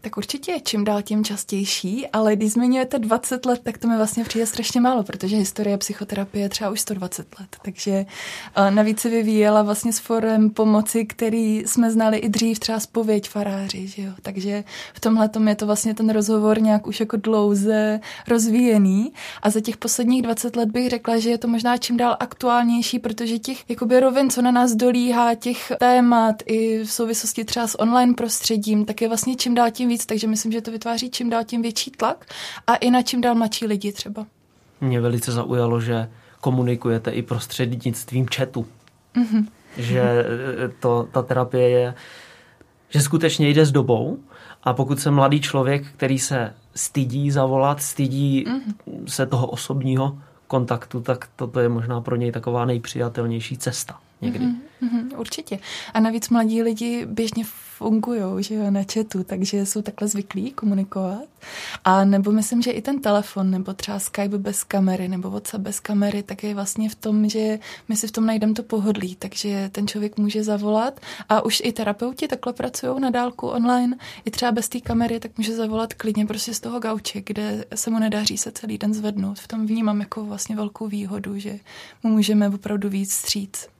Tak 0.00 0.16
určitě 0.16 0.52
je 0.52 0.60
čím 0.60 0.84
dál 0.84 1.02
tím 1.02 1.24
častější, 1.24 2.06
ale 2.06 2.36
když 2.36 2.52
zmiňujete 2.52 2.98
20 2.98 3.46
let, 3.46 3.60
tak 3.62 3.78
to 3.78 3.88
mi 3.88 3.96
vlastně 3.96 4.24
přijde 4.24 4.46
strašně 4.46 4.80
málo, 4.80 5.02
protože 5.02 5.36
historie 5.36 5.78
psychoterapie 5.78 6.44
je 6.44 6.48
třeba 6.48 6.70
už 6.70 6.80
120 6.80 7.26
let. 7.40 7.56
Takže 7.62 8.06
eh, 8.56 8.70
navíc 8.70 9.00
se 9.00 9.08
vyvíjela 9.08 9.62
vlastně 9.62 9.92
s 9.92 9.98
forem 9.98 10.50
pomoci, 10.50 11.06
který 11.06 11.58
jsme 11.66 11.90
znali 11.90 12.18
i 12.18 12.28
dřív, 12.28 12.58
třeba 12.58 12.80
spověď 12.80 13.28
faráři, 13.28 13.86
že 13.86 14.02
jo. 14.02 14.12
Takže 14.22 14.64
v 14.94 15.00
tomhle 15.00 15.30
je 15.48 15.54
to 15.54 15.66
vlastně 15.66 15.94
ten 15.94 16.10
rozhovor 16.10 16.60
nějak 16.60 16.86
už 16.86 17.00
jako 17.00 17.16
dlouze 17.16 18.00
rozvíjený 18.28 19.12
a 19.42 19.50
za 19.50 19.60
těch 19.60 19.76
posledních 19.76 20.22
20 20.22 20.56
let 20.56 20.68
bych 20.68 20.90
řekla, 20.90 21.18
že 21.18 21.30
je 21.30 21.38
to 21.38 21.48
možná 21.48 21.76
čím 21.76 21.96
dál 21.96 22.16
aktuálnější, 22.20 22.98
protože 22.98 23.38
těch 23.38 23.70
jakoby 23.70 24.00
rovin, 24.00 24.30
co 24.30 24.42
na 24.42 24.50
nás 24.50 24.72
dolíhá, 24.72 25.34
těch 25.34 25.72
témat 25.78 26.36
i 26.46 26.84
v 26.84 26.92
souvislosti 26.92 27.44
třeba 27.44 27.66
s 27.66 27.80
online 27.80 28.14
prostředím, 28.14 28.84
tak 28.84 29.02
je 29.02 29.08
vlastně 29.08 29.36
čím 29.36 29.54
dál 29.54 29.70
tím 29.70 29.87
víc, 29.88 30.06
takže 30.06 30.26
myslím, 30.26 30.52
že 30.52 30.60
to 30.60 30.70
vytváří 30.70 31.10
čím 31.10 31.30
dál 31.30 31.44
tím 31.44 31.62
větší 31.62 31.90
tlak 31.90 32.26
a 32.66 32.74
i 32.74 32.90
na 32.90 33.02
čím 33.02 33.20
dál 33.20 33.34
mladší 33.34 33.66
lidi 33.66 33.92
třeba. 33.92 34.26
Mě 34.80 35.00
velice 35.00 35.32
zaujalo, 35.32 35.80
že 35.80 36.10
komunikujete 36.40 37.10
i 37.10 37.22
prostřednictvím 37.22 38.26
chatu. 38.34 38.66
Mm-hmm. 39.16 39.46
Že 39.76 40.00
e, 40.00 40.68
to, 40.80 41.08
ta 41.12 41.22
terapie 41.22 41.68
je, 41.68 41.94
že 42.88 43.00
skutečně 43.00 43.48
jde 43.48 43.66
s 43.66 43.72
dobou 43.72 44.18
a 44.64 44.72
pokud 44.72 45.00
se 45.00 45.10
mladý 45.10 45.40
člověk, 45.40 45.86
který 45.86 46.18
se 46.18 46.54
stydí 46.74 47.30
zavolat, 47.30 47.82
stydí 47.82 48.44
mm-hmm. 48.44 49.06
se 49.06 49.26
toho 49.26 49.46
osobního 49.46 50.18
kontaktu, 50.46 51.00
tak 51.00 51.28
toto 51.36 51.60
je 51.60 51.68
možná 51.68 52.00
pro 52.00 52.16
něj 52.16 52.32
taková 52.32 52.64
nejpřijatelnější 52.64 53.58
cesta 53.58 54.00
někdy. 54.20 54.44
Mm-hmm, 54.44 55.18
určitě. 55.18 55.58
A 55.94 56.00
navíc 56.00 56.28
mladí 56.28 56.62
lidi 56.62 57.06
běžně 57.06 57.44
fungují 57.78 58.44
že 58.44 58.54
jo, 58.54 58.70
na 58.70 58.80
chatu, 58.92 59.24
takže 59.24 59.66
jsou 59.66 59.82
takhle 59.82 60.08
zvyklí 60.08 60.50
komunikovat. 60.50 61.22
A 61.84 62.04
nebo 62.04 62.32
myslím, 62.32 62.62
že 62.62 62.70
i 62.70 62.82
ten 62.82 63.00
telefon, 63.00 63.50
nebo 63.50 63.74
třeba 63.74 63.98
Skype 63.98 64.38
bez 64.38 64.64
kamery, 64.64 65.08
nebo 65.08 65.30
WhatsApp 65.30 65.64
bez 65.64 65.80
kamery, 65.80 66.22
tak 66.22 66.42
je 66.42 66.54
vlastně 66.54 66.88
v 66.88 66.94
tom, 66.94 67.28
že 67.28 67.58
my 67.88 67.96
si 67.96 68.06
v 68.06 68.12
tom 68.12 68.26
najdeme 68.26 68.54
to 68.54 68.62
pohodlí, 68.62 69.16
takže 69.16 69.70
ten 69.72 69.88
člověk 69.88 70.16
může 70.16 70.44
zavolat 70.44 71.00
a 71.28 71.44
už 71.44 71.62
i 71.64 71.72
terapeuti 71.72 72.28
takhle 72.28 72.52
pracují 72.52 73.00
na 73.00 73.10
dálku 73.10 73.48
online, 73.48 73.96
i 74.24 74.30
třeba 74.30 74.52
bez 74.52 74.68
té 74.68 74.80
kamery, 74.80 75.20
tak 75.20 75.38
může 75.38 75.54
zavolat 75.54 75.94
klidně 75.94 76.26
prostě 76.26 76.54
z 76.54 76.60
toho 76.60 76.80
gauče, 76.80 77.20
kde 77.26 77.64
se 77.74 77.90
mu 77.90 77.98
nedaří 77.98 78.38
se 78.38 78.52
celý 78.52 78.78
den 78.78 78.94
zvednout. 78.94 79.38
V 79.38 79.48
tom 79.48 79.66
vnímám 79.66 80.00
jako 80.00 80.24
vlastně 80.24 80.56
velkou 80.56 80.88
výhodu, 80.88 81.38
že 81.38 81.58
mu 82.02 82.10
můžeme 82.10 82.48
opravdu 82.48 82.88
víc 82.88 83.12
stříct. 83.12 83.77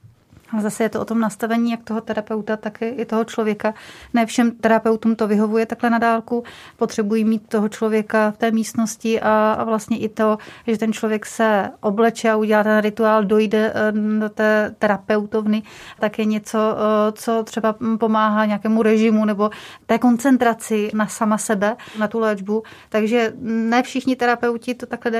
Ale 0.53 0.61
zase 0.61 0.83
je 0.83 0.89
to 0.89 1.01
o 1.01 1.05
tom 1.05 1.19
nastavení 1.19 1.71
jak 1.71 1.83
toho 1.83 2.01
terapeuta, 2.01 2.57
tak 2.57 2.81
i 2.81 3.05
toho 3.05 3.23
člověka. 3.23 3.73
Ne 4.13 4.25
všem 4.25 4.51
terapeutům 4.51 5.15
to 5.15 5.27
vyhovuje 5.27 5.65
takhle 5.65 5.89
na 5.89 5.97
dálku. 5.97 6.43
Potřebují 6.77 7.25
mít 7.25 7.47
toho 7.47 7.69
člověka 7.69 8.31
v 8.31 8.37
té 8.37 8.51
místnosti 8.51 9.21
a, 9.21 9.55
a 9.59 9.63
vlastně 9.63 9.97
i 9.97 10.09
to, 10.09 10.37
že 10.67 10.77
ten 10.77 10.93
člověk 10.93 11.25
se 11.25 11.69
obleče 11.81 12.29
a 12.29 12.35
udělá 12.35 12.63
ten 12.63 12.77
rituál, 12.77 13.23
dojde 13.23 13.73
eh, 13.75 13.91
do 14.19 14.29
té 14.29 14.75
terapeutovny, 14.79 15.63
tak 15.99 16.19
je 16.19 16.25
něco, 16.25 16.57
eh, 16.57 17.11
co 17.11 17.43
třeba 17.43 17.75
pomáhá 17.99 18.45
nějakému 18.45 18.83
režimu 18.83 19.25
nebo 19.25 19.49
té 19.85 19.97
koncentraci 19.97 20.91
na 20.93 21.07
sama 21.07 21.37
sebe, 21.37 21.75
na 21.99 22.07
tu 22.07 22.19
léčbu. 22.19 22.63
Takže 22.89 23.33
ne 23.41 23.83
všichni 23.83 24.15
terapeuti 24.15 24.73
to 24.73 24.85
takhle 24.85 25.11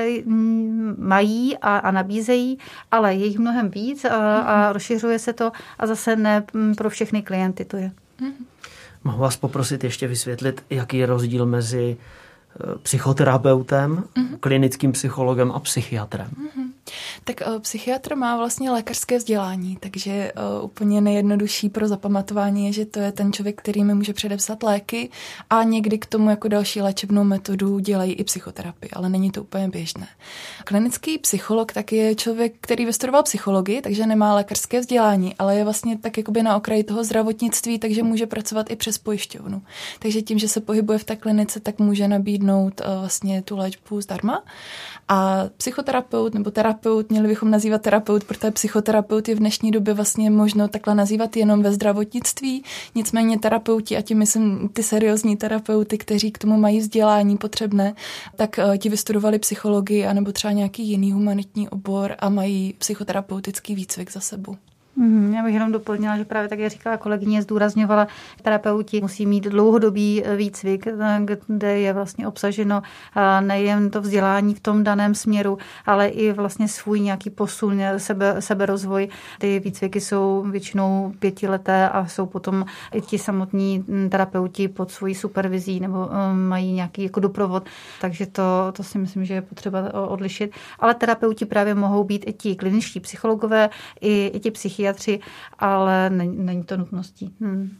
mají 0.98 1.58
a, 1.58 1.76
a 1.78 1.90
nabízejí, 1.90 2.58
ale 2.90 3.14
je 3.14 3.26
jich 3.26 3.38
mnohem 3.38 3.70
víc 3.70 4.04
a, 4.04 4.40
a 4.40 4.72
rozšiřuje 4.72 5.18
se 5.20 5.32
to 5.32 5.52
a 5.78 5.86
zase 5.86 6.16
ne 6.16 6.44
mm, 6.52 6.74
pro 6.74 6.90
všechny 6.90 7.22
klienty 7.22 7.64
to 7.64 7.76
je. 7.76 7.92
Mm-hmm. 8.20 8.44
Mohu 9.04 9.18
vás 9.18 9.36
poprosit 9.36 9.84
ještě 9.84 10.06
vysvětlit, 10.06 10.64
jaký 10.70 10.96
je 10.98 11.06
rozdíl 11.06 11.46
mezi 11.46 11.96
eh, 11.96 12.78
psychoterapeutem, 12.82 13.96
mm-hmm. 13.96 14.38
klinickým 14.40 14.92
psychologem 14.92 15.52
a 15.52 15.60
psychiatrem? 15.60 16.28
Mm-hmm. 16.28 16.59
Tak 17.24 17.42
uh, 17.46 17.58
psychiatr 17.58 18.16
má 18.16 18.36
vlastně 18.36 18.70
lékařské 18.70 19.18
vzdělání, 19.18 19.76
takže 19.80 20.32
uh, 20.58 20.64
úplně 20.64 21.00
nejjednodušší 21.00 21.68
pro 21.68 21.88
zapamatování 21.88 22.66
je, 22.66 22.72
že 22.72 22.84
to 22.86 22.98
je 22.98 23.12
ten 23.12 23.32
člověk, 23.32 23.58
který 23.58 23.84
mi 23.84 23.94
může 23.94 24.12
předepsat 24.12 24.62
léky 24.62 25.10
a 25.50 25.62
někdy 25.62 25.98
k 25.98 26.06
tomu 26.06 26.30
jako 26.30 26.48
další 26.48 26.80
léčebnou 26.80 27.24
metodu 27.24 27.78
dělají 27.78 28.12
i 28.12 28.24
psychoterapii, 28.24 28.90
ale 28.90 29.08
není 29.08 29.30
to 29.30 29.42
úplně 29.42 29.68
běžné. 29.68 30.06
Klinický 30.64 31.18
psycholog 31.18 31.72
tak 31.72 31.92
je 31.92 32.14
člověk, 32.14 32.54
který 32.60 32.86
vystudoval 32.86 33.22
psychologii, 33.22 33.82
takže 33.82 34.06
nemá 34.06 34.34
lékařské 34.34 34.80
vzdělání, 34.80 35.34
ale 35.38 35.56
je 35.56 35.64
vlastně 35.64 35.98
tak 35.98 36.18
jakoby 36.18 36.42
na 36.42 36.56
okraji 36.56 36.84
toho 36.84 37.04
zdravotnictví, 37.04 37.78
takže 37.78 38.02
může 38.02 38.26
pracovat 38.26 38.70
i 38.70 38.76
přes 38.76 38.98
pojišťovnu. 38.98 39.62
Takže 39.98 40.22
tím, 40.22 40.38
že 40.38 40.48
se 40.48 40.60
pohybuje 40.60 40.98
v 40.98 41.04
té 41.04 41.16
klinice, 41.16 41.60
tak 41.60 41.78
může 41.78 42.08
nabídnout 42.08 42.80
uh, 42.80 43.00
vlastně 43.00 43.42
tu 43.42 43.56
léčbu 43.56 44.00
zdarma. 44.00 44.44
A 45.08 45.44
psychoterapeut 45.56 46.34
nebo 46.34 46.50
terapeut 46.50 47.09
měli 47.10 47.28
bychom 47.28 47.50
nazývat 47.50 47.82
terapeut, 47.82 48.24
protože 48.24 48.50
psychoterapeut 48.50 49.28
je 49.28 49.34
v 49.34 49.38
dnešní 49.38 49.70
době 49.70 49.94
vlastně 49.94 50.30
možno 50.30 50.68
takhle 50.68 50.94
nazývat 50.94 51.36
jenom 51.36 51.62
ve 51.62 51.72
zdravotnictví. 51.72 52.64
Nicméně 52.94 53.38
terapeuti, 53.38 53.96
a 53.96 54.02
tím 54.02 54.18
myslím 54.18 54.68
ty 54.72 54.82
seriózní 54.82 55.36
terapeuty, 55.36 55.98
kteří 55.98 56.32
k 56.32 56.38
tomu 56.38 56.56
mají 56.56 56.78
vzdělání 56.78 57.36
potřebné, 57.36 57.94
tak 58.36 58.58
uh, 58.58 58.76
ti 58.76 58.88
vystudovali 58.88 59.38
psychologii 59.38 60.06
anebo 60.06 60.32
třeba 60.32 60.52
nějaký 60.52 60.88
jiný 60.88 61.12
humanitní 61.12 61.68
obor 61.68 62.14
a 62.18 62.28
mají 62.28 62.74
psychoterapeutický 62.78 63.74
výcvik 63.74 64.12
za 64.12 64.20
sebou. 64.20 64.56
Mm, 65.00 65.34
já 65.34 65.42
bych 65.42 65.54
jenom 65.54 65.72
doplnila, 65.72 66.16
že 66.16 66.24
právě 66.24 66.48
tak, 66.48 66.58
jak 66.58 66.70
říkala 66.70 66.96
kolegyně, 66.96 67.42
zdůrazňovala, 67.42 68.08
terapeuti 68.42 69.00
musí 69.00 69.26
mít 69.26 69.44
dlouhodobý 69.44 70.22
eh, 70.24 70.36
výcvik, 70.36 70.86
eh, 70.86 71.20
kde 71.46 71.78
je 71.78 71.92
vlastně 71.92 72.28
obsaženo 72.28 72.82
eh, 73.16 73.40
nejen 73.40 73.90
to 73.90 74.00
vzdělání 74.00 74.54
v 74.54 74.60
tom 74.60 74.84
daném 74.84 75.14
směru, 75.14 75.58
ale 75.86 76.08
i 76.08 76.32
vlastně 76.32 76.68
svůj 76.68 77.00
nějaký 77.00 77.30
posun, 77.30 77.80
sebe, 77.96 78.42
seberozvoj. 78.42 79.08
Ty 79.38 79.60
výcviky 79.60 80.00
jsou 80.00 80.44
většinou 80.50 81.12
pětileté 81.18 81.88
a 81.88 82.06
jsou 82.06 82.26
potom 82.26 82.64
i 82.94 83.00
ti 83.00 83.18
samotní 83.18 83.84
hm, 83.88 84.08
terapeuti 84.10 84.68
pod 84.68 84.90
svojí 84.90 85.14
supervizí 85.14 85.80
nebo 85.80 86.08
mají 86.32 86.72
nějaký 86.72 87.02
jako 87.02 87.20
doprovod, 87.20 87.64
takže 88.00 88.26
to, 88.26 88.42
to 88.72 88.82
si 88.82 88.98
myslím, 88.98 89.24
že 89.24 89.34
je 89.34 89.42
potřeba 89.42 89.94
odlišit. 90.08 90.50
Ale 90.78 90.94
terapeuti 90.94 91.44
právě 91.44 91.74
mohou 91.74 92.04
být 92.04 92.24
i 92.28 92.32
ti 92.32 92.56
kliničtí 92.56 93.00
psychologové, 93.00 93.70
i, 94.00 94.30
i 94.34 94.40
ti 94.40 94.50
psychiatři, 94.50 94.89
psychiatři, 94.92 95.20
ale 95.58 96.10
není, 96.10 96.36
není 96.44 96.64
to 96.64 96.76
nutností. 96.76 97.34
Hmm. 97.40 97.70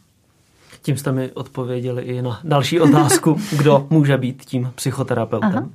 Tím 0.82 0.96
jste 0.96 1.12
mi 1.12 1.32
odpověděli 1.32 2.02
i 2.02 2.22
na 2.22 2.40
další 2.44 2.80
otázku, 2.80 3.40
kdo 3.56 3.86
může 3.90 4.18
být 4.18 4.44
tím 4.44 4.72
psychoterapeutem. 4.74 5.56
Aha. 5.56 5.68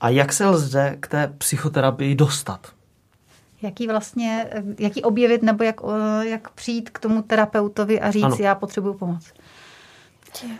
A 0.00 0.08
jak 0.08 0.32
se 0.32 0.46
lze 0.46 0.96
k 1.00 1.08
té 1.08 1.32
psychoterapii 1.38 2.14
dostat? 2.14 2.66
Jaký 3.62 3.88
vlastně, 3.88 4.46
jaký 4.78 5.02
objevit 5.02 5.42
nebo 5.42 5.64
jak, 5.64 5.80
jak 6.22 6.50
přijít 6.50 6.90
k 6.90 6.98
tomu 6.98 7.22
terapeutovi 7.22 8.00
a 8.00 8.10
říct, 8.10 8.22
ano. 8.22 8.36
já 8.38 8.54
potřebuju 8.54 8.94
pomoc? 8.94 9.32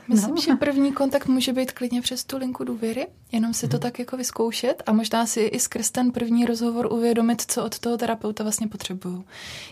Myslím, 0.08 0.34
no. 0.34 0.40
že 0.40 0.54
první 0.54 0.92
kontakt 0.92 1.26
může 1.26 1.52
být 1.52 1.72
klidně 1.72 2.02
přes 2.02 2.24
tu 2.24 2.38
linku 2.38 2.64
důvěry, 2.64 3.06
jenom 3.32 3.54
si 3.54 3.68
to 3.68 3.76
mhm. 3.76 3.82
tak 3.82 3.98
jako 3.98 4.16
vyzkoušet 4.16 4.82
a 4.86 4.92
možná 4.92 5.26
si 5.26 5.40
i 5.40 5.60
skrz 5.60 5.90
ten 5.90 6.12
první 6.12 6.44
rozhovor 6.44 6.92
uvědomit, 6.92 7.42
co 7.48 7.64
od 7.64 7.78
toho 7.78 7.96
terapeuta 7.96 8.44
vlastně 8.44 8.68
potřebuju. 8.68 9.24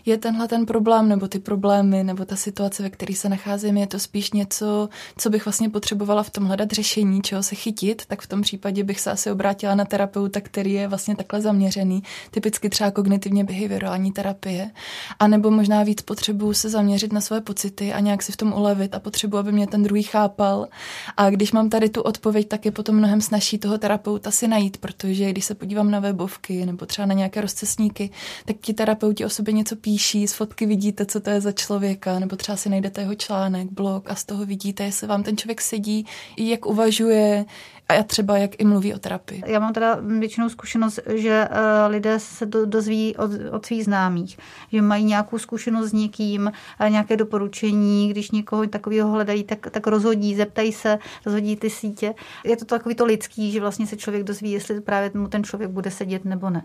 Je 0.06 0.18
tenhle 0.18 0.48
ten 0.48 0.66
problém, 0.66 1.08
nebo 1.08 1.28
ty 1.28 1.38
problémy, 1.38 2.04
nebo 2.04 2.24
ta 2.24 2.36
situace, 2.36 2.82
ve 2.82 2.90
které 2.90 3.14
se 3.14 3.28
nacházím, 3.28 3.76
je 3.76 3.86
to 3.86 3.98
spíš 3.98 4.32
něco, 4.32 4.88
co 5.16 5.30
bych 5.30 5.44
vlastně 5.44 5.70
potřebovala 5.70 6.22
v 6.22 6.30
tom 6.30 6.44
hledat 6.44 6.70
řešení, 6.70 7.22
čeho 7.22 7.42
se 7.42 7.54
chytit, 7.54 8.06
tak 8.06 8.20
v 8.20 8.26
tom 8.26 8.42
případě 8.42 8.84
bych 8.84 9.00
se 9.00 9.10
asi 9.10 9.30
obrátila 9.30 9.74
na 9.74 9.84
terapeuta, 9.84 10.40
který 10.40 10.72
je 10.72 10.88
vlastně 10.88 11.16
takhle 11.16 11.40
zaměřený, 11.40 12.02
typicky 12.30 12.68
třeba 12.68 12.90
kognitivně 12.90 13.44
behaviorální 13.44 14.12
terapie, 14.12 14.70
a 15.18 15.26
nebo 15.26 15.50
možná 15.50 15.82
víc 15.82 16.02
potřebuju 16.02 16.54
se 16.54 16.68
zaměřit 16.68 17.12
na 17.12 17.20
své 17.20 17.40
pocity 17.40 17.92
a 17.92 18.00
nějak 18.00 18.22
si 18.22 18.32
v 18.32 18.36
tom 18.36 18.52
ulevit 18.52 18.94
a 18.94 19.00
potřebuji, 19.00 19.36
aby 19.36 19.52
mě 19.52 19.66
ten 19.66 19.82
druhý 19.92 20.02
chápal. 20.02 20.68
A 21.16 21.30
když 21.30 21.52
mám 21.52 21.70
tady 21.70 21.88
tu 21.88 22.02
odpověď, 22.02 22.48
tak 22.48 22.64
je 22.64 22.70
potom 22.70 22.96
mnohem 22.96 23.20
snažší 23.20 23.58
toho 23.58 23.78
terapeuta 23.78 24.30
si 24.30 24.48
najít, 24.48 24.76
protože 24.76 25.30
když 25.30 25.44
se 25.44 25.54
podívám 25.54 25.90
na 25.90 26.00
webovky 26.00 26.66
nebo 26.66 26.86
třeba 26.86 27.06
na 27.06 27.14
nějaké 27.14 27.40
rozcesníky, 27.40 28.10
tak 28.44 28.56
ti 28.60 28.74
terapeuti 28.74 29.24
o 29.24 29.28
sobě 29.28 29.54
něco 29.54 29.76
píší, 29.76 30.28
z 30.28 30.32
fotky 30.32 30.66
vidíte, 30.66 31.06
co 31.06 31.20
to 31.20 31.30
je 31.30 31.40
za 31.40 31.52
člověka, 31.52 32.18
nebo 32.18 32.36
třeba 32.36 32.56
si 32.56 32.68
najdete 32.68 33.00
jeho 33.00 33.14
článek, 33.14 33.68
blog 33.70 34.10
a 34.10 34.14
z 34.14 34.24
toho 34.24 34.46
vidíte, 34.46 34.84
jestli 34.84 35.06
vám 35.06 35.22
ten 35.22 35.36
člověk 35.36 35.60
sedí, 35.60 36.06
jak 36.38 36.66
uvažuje, 36.66 37.44
a 37.88 38.02
třeba 38.02 38.38
jak 38.38 38.60
i 38.60 38.64
mluví 38.64 38.94
o 38.94 38.98
terapii. 38.98 39.42
Já 39.46 39.58
mám 39.58 39.72
teda 39.72 39.98
většinou 40.18 40.48
zkušenost, 40.48 41.00
že 41.14 41.48
uh, 41.50 41.56
lidé 41.92 42.18
se 42.18 42.46
do, 42.46 42.66
dozví 42.66 43.16
od, 43.16 43.30
od 43.50 43.66
svých 43.66 43.84
známých, 43.84 44.38
že 44.72 44.82
mají 44.82 45.04
nějakou 45.04 45.38
zkušenost 45.38 45.88
s 45.88 45.92
někým, 45.92 46.52
uh, 46.80 46.90
nějaké 46.90 47.16
doporučení, 47.16 48.10
když 48.10 48.30
někoho 48.30 48.66
takového 48.66 49.10
hledají, 49.10 49.44
tak, 49.44 49.70
tak 49.70 49.86
rozhodí, 49.86 50.36
zeptají 50.36 50.72
se, 50.72 50.98
rozhodí 51.26 51.56
ty 51.56 51.70
sítě. 51.70 52.14
Je 52.44 52.56
to 52.56 52.64
takový 52.64 52.94
to 52.94 53.04
lidský, 53.04 53.52
že 53.52 53.60
vlastně 53.60 53.86
se 53.86 53.96
člověk 53.96 54.24
dozví, 54.24 54.50
jestli 54.50 54.80
právě 54.80 55.10
mu 55.14 55.28
ten 55.28 55.44
člověk 55.44 55.70
bude 55.70 55.90
sedět 55.90 56.24
nebo 56.24 56.50
ne. 56.50 56.64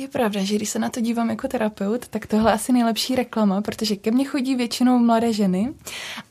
Je 0.00 0.08
pravda, 0.08 0.44
že 0.44 0.56
když 0.56 0.68
se 0.68 0.78
na 0.78 0.90
to 0.90 1.00
dívám 1.00 1.30
jako 1.30 1.48
terapeut, 1.48 2.08
tak 2.08 2.26
tohle 2.26 2.50
je 2.50 2.54
asi 2.54 2.72
nejlepší 2.72 3.14
reklama, 3.14 3.62
protože 3.62 3.96
ke 3.96 4.10
mně 4.10 4.24
chodí 4.24 4.54
většinou 4.54 4.98
mladé 4.98 5.32
ženy 5.32 5.74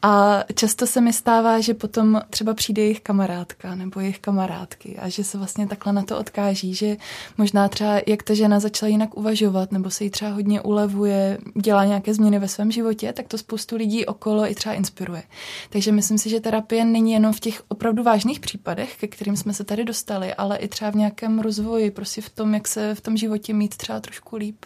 a 0.02 0.44
často 0.56 0.88
se 0.88 1.02
mi 1.02 1.14
stává, 1.14 1.60
že 1.60 1.74
potom 1.74 2.22
třeba 2.30 2.54
přijde 2.54 2.82
jejich 2.82 3.02
kamarádka 3.02 3.76
nebo 3.76 4.00
jejich 4.00 4.20
kamarádky 4.20 4.98
a 4.98 5.10
že 5.10 5.24
se 5.24 5.38
vlastně 5.38 5.68
takhle 5.68 5.94
na 5.94 6.04
to 6.04 6.18
odkáží, 6.18 6.74
že 6.74 6.98
možná 7.38 7.68
třeba 7.68 8.02
jak 8.08 8.24
ta 8.24 8.34
žena 8.34 8.60
začala 8.60 8.90
jinak 8.90 9.18
uvažovat 9.18 9.72
nebo 9.72 9.90
se 9.90 10.04
jí 10.04 10.10
třeba 10.10 10.32
hodně 10.32 10.62
ulevuje, 10.62 11.38
dělá 11.62 11.86
nějaké 11.86 12.14
změny 12.14 12.40
ve 12.40 12.48
svém 12.48 12.72
životě, 12.72 13.14
tak 13.14 13.28
to 13.28 13.38
spoustu 13.38 13.76
lidí 13.76 14.06
okolo 14.06 14.52
i 14.52 14.56
třeba 14.56 14.76
inspiruje. 14.76 15.24
Takže 15.70 15.92
myslím 15.92 16.18
si, 16.18 16.30
že 16.30 16.40
terapie 16.40 16.86
není 16.86 17.12
jenom 17.12 17.34
v 17.34 17.40
těch 17.40 17.64
opravdu 17.68 18.04
vážných 18.04 18.40
případech, 18.40 18.98
ke 18.98 19.08
kterým 19.08 19.38
jsme 19.38 19.54
se 19.54 19.64
tady 19.64 19.86
dostali, 19.86 20.34
ale 20.34 20.58
i 20.58 20.68
třeba 20.68 20.92
v 20.92 20.96
nějakém 20.96 21.40
rozvoji, 21.40 21.92
prostě 21.92 22.22
v 22.22 22.30
tom, 22.30 22.54
jak 22.54 22.68
se 22.68 22.96
v 22.96 23.02
tom 23.02 23.18
životě 23.18 23.54
mít 23.60 23.78
třeba 23.78 24.00
trošku 24.00 24.36
líp. 24.36 24.66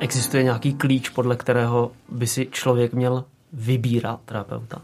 Existuje 0.00 0.42
nějaký 0.42 0.74
klíč, 0.74 1.08
podle 1.08 1.36
kterého 1.36 1.92
by 2.08 2.26
si 2.26 2.46
člověk 2.50 2.92
měl 2.92 3.24
vybírat 3.52 4.20
terapeuta? 4.24 4.82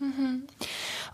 Mm-hmm. 0.00 0.40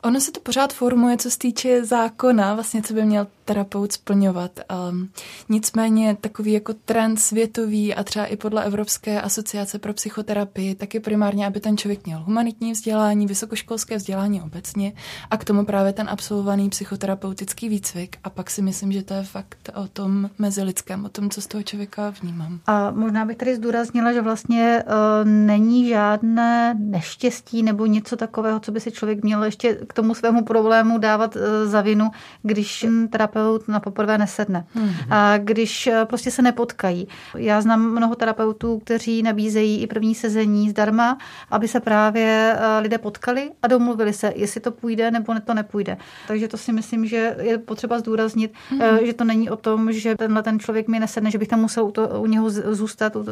Ono 0.03 0.21
se 0.21 0.33
to 0.33 0.41
pořád 0.41 0.73
formuje, 0.73 1.17
co 1.17 1.31
se 1.31 1.39
týče 1.39 1.85
zákona, 1.85 2.55
vlastně 2.55 2.83
co 2.83 2.95
by 2.95 3.03
měl 3.03 3.27
terapeut 3.49 3.93
splňovat. 3.93 4.61
Um, 4.91 5.09
nicméně 5.49 6.17
takový 6.21 6.53
jako 6.53 6.75
trend 6.85 7.17
světový 7.17 7.95
a 7.95 8.05
třeba 8.05 8.27
i 8.27 8.37
podle 8.37 8.65
Evropské 8.65 9.21
asociace 9.21 9.79
pro 9.79 9.93
psychoterapii, 9.95 10.75
tak 10.75 10.95
je 10.95 11.01
primárně, 11.01 11.47
aby 11.47 11.61
ten 11.61 11.77
člověk 11.77 12.07
měl 12.07 12.21
humanitní 12.21 12.73
vzdělání, 12.73 13.27
vysokoškolské 13.27 13.97
vzdělání 13.97 14.43
obecně 14.43 14.93
a 15.31 15.37
k 15.37 15.45
tomu 15.45 15.65
právě 15.65 15.93
ten 15.93 16.09
absolvovaný 16.11 16.69
psychoterapeutický 16.69 17.69
výcvik. 17.69 18.17
A 18.25 18.31
pak 18.31 18.51
si 18.51 18.63
myslím, 18.63 18.93
že 18.93 19.03
to 19.03 19.15
je 19.15 19.23
fakt 19.23 19.71
o 19.75 19.89
tom 19.89 20.31
mezilidském, 20.39 21.05
o 21.05 21.09
tom, 21.09 21.31
co 21.31 21.41
z 21.41 21.47
toho 21.47 21.63
člověka 21.63 22.15
vnímám. 22.21 22.61
A 22.67 22.91
možná 22.91 23.25
bych 23.25 23.37
tady 23.37 23.57
zdůraznila, 23.57 24.13
že 24.13 24.23
vlastně 24.23 24.85
uh, 24.87 25.29
není 25.29 25.89
žádné 25.89 26.75
neštěstí 26.79 27.63
nebo 27.63 27.87
něco 27.87 28.17
takového, 28.17 28.61
co 28.61 28.73
by 28.73 28.81
si 28.81 28.91
člověk 28.91 29.25
měl 29.25 29.45
ještě 29.45 29.75
k 29.75 29.93
tomu 29.93 30.15
svému 30.15 30.45
problému 30.45 30.99
dávat 30.99 31.37
uh, 31.37 31.43
za 31.65 31.81
vinu, 31.81 32.11
když 32.43 32.87
terapeut 33.11 33.38
terapeut 33.39 33.69
na 33.69 33.81
poprvé 33.81 34.19
nesedne. 34.19 34.67
Mm-hmm. 34.77 35.07
A 35.11 35.39
když 35.39 35.87
eh, 35.87 36.05
prostě 36.05 36.31
se 36.31 36.43
nepotkají. 36.43 37.09
Já 37.37 37.61
znám 37.61 37.81
mnoho 37.81 38.15
terapeutů, 38.15 38.79
kteří 38.79 39.23
nabízejí 39.23 39.83
i 39.83 39.87
první 39.87 40.15
sezení 40.15 40.71
zdarma, 40.71 41.19
aby 41.51 41.69
se 41.69 41.81
právě 41.81 42.57
eh, 42.59 42.79
lidé 42.81 42.99
potkali 42.99 43.51
a 43.63 43.67
domluvili 43.67 44.13
se, 44.13 44.33
jestli 44.37 44.61
to 44.61 44.71
půjde 44.71 45.11
nebo 45.11 45.35
to 45.45 45.55
nepůjde. 45.55 45.97
Takže 46.29 46.49
to 46.49 46.57
si 46.57 46.73
myslím, 46.73 47.07
že 47.07 47.37
je 47.41 47.59
potřeba 47.59 47.99
zdůraznit, 47.99 48.53
mm-hmm. 48.71 49.07
že 49.07 49.13
to 49.13 49.25
není 49.25 49.51
o 49.51 49.57
tom, 49.57 49.93
že 49.93 50.17
tenhle 50.17 50.43
ten 50.43 50.59
člověk 50.59 50.89
mi 50.89 51.01
nesedne, 51.01 51.31
že 51.31 51.39
bych 51.39 51.49
tam 51.49 51.61
musel 51.61 51.85
u, 51.85 51.91
to, 51.91 52.09
u 52.09 52.27
něho 52.27 52.51
zůstat 52.51 53.17
u, 53.17 53.25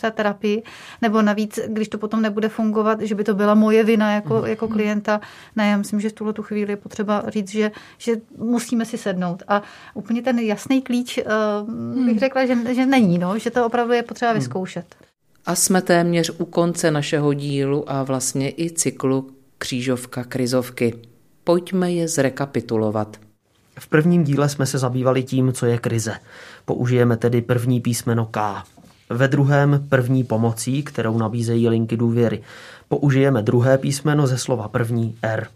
té 0.00 0.10
terapii, 0.10 0.62
nebo 1.02 1.22
navíc, 1.22 1.60
když 1.66 1.88
to 1.88 1.98
potom 1.98 2.22
nebude 2.22 2.48
fungovat, 2.48 3.00
že 3.00 3.14
by 3.14 3.24
to 3.24 3.34
byla 3.34 3.54
moje 3.54 3.84
vina 3.84 4.12
jako, 4.12 4.34
mm-hmm. 4.34 4.46
jako 4.46 4.68
klienta. 4.68 5.20
Ne, 5.56 5.70
já 5.70 5.76
myslím, 5.76 6.00
že 6.00 6.08
v 6.08 6.12
tuhle 6.12 6.32
tu 6.32 6.42
chvíli 6.42 6.72
je 6.72 6.76
potřeba 6.76 7.22
říct, 7.28 7.50
že, 7.50 7.70
že 7.98 8.16
musíme 8.38 8.84
si 8.84 8.98
sednout 8.98 9.33
zvládnout. 9.34 9.42
A 9.48 9.62
úplně 9.94 10.22
ten 10.22 10.38
jasný 10.38 10.82
klíč 10.82 11.18
eh, 11.18 11.24
bych 11.94 12.12
hmm. 12.12 12.18
řekla, 12.18 12.46
že, 12.46 12.74
že 12.74 12.86
není, 12.86 13.18
no, 13.18 13.38
že 13.38 13.50
to 13.50 13.66
opravdu 13.66 13.92
je 13.92 14.02
potřeba 14.02 14.30
hmm. 14.30 14.40
vyzkoušet. 14.40 14.94
A 15.46 15.54
jsme 15.54 15.82
téměř 15.82 16.30
u 16.38 16.44
konce 16.44 16.90
našeho 16.90 17.32
dílu 17.32 17.84
a 17.90 18.02
vlastně 18.02 18.50
i 18.50 18.70
cyklu 18.70 19.30
Křížovka 19.58 20.24
krizovky. 20.24 20.94
Pojďme 21.44 21.92
je 21.92 22.08
zrekapitulovat. 22.08 23.16
V 23.78 23.88
prvním 23.88 24.24
díle 24.24 24.48
jsme 24.48 24.66
se 24.66 24.78
zabývali 24.78 25.22
tím, 25.22 25.52
co 25.52 25.66
je 25.66 25.78
krize. 25.78 26.14
Použijeme 26.64 27.16
tedy 27.16 27.42
první 27.42 27.80
písmeno 27.80 28.26
K. 28.30 28.62
Ve 29.10 29.28
druhém 29.28 29.86
první 29.88 30.24
pomocí, 30.24 30.82
kterou 30.82 31.18
nabízejí 31.18 31.68
linky 31.68 31.96
důvěry. 31.96 32.42
Použijeme 32.88 33.42
druhé 33.42 33.78
písmeno 33.78 34.26
ze 34.26 34.38
slova 34.38 34.68
první 34.68 35.16
R. 35.22 35.48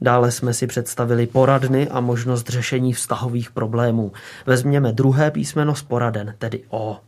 Dále 0.00 0.30
jsme 0.30 0.54
si 0.54 0.66
představili 0.66 1.26
poradny 1.26 1.88
a 1.88 2.00
možnost 2.00 2.48
řešení 2.48 2.92
vztahových 2.92 3.50
problémů. 3.50 4.12
Vezměme 4.46 4.92
druhé 4.92 5.30
písmeno 5.30 5.74
z 5.74 5.82
poraden, 5.82 6.34
tedy 6.38 6.62
O. 6.68 7.00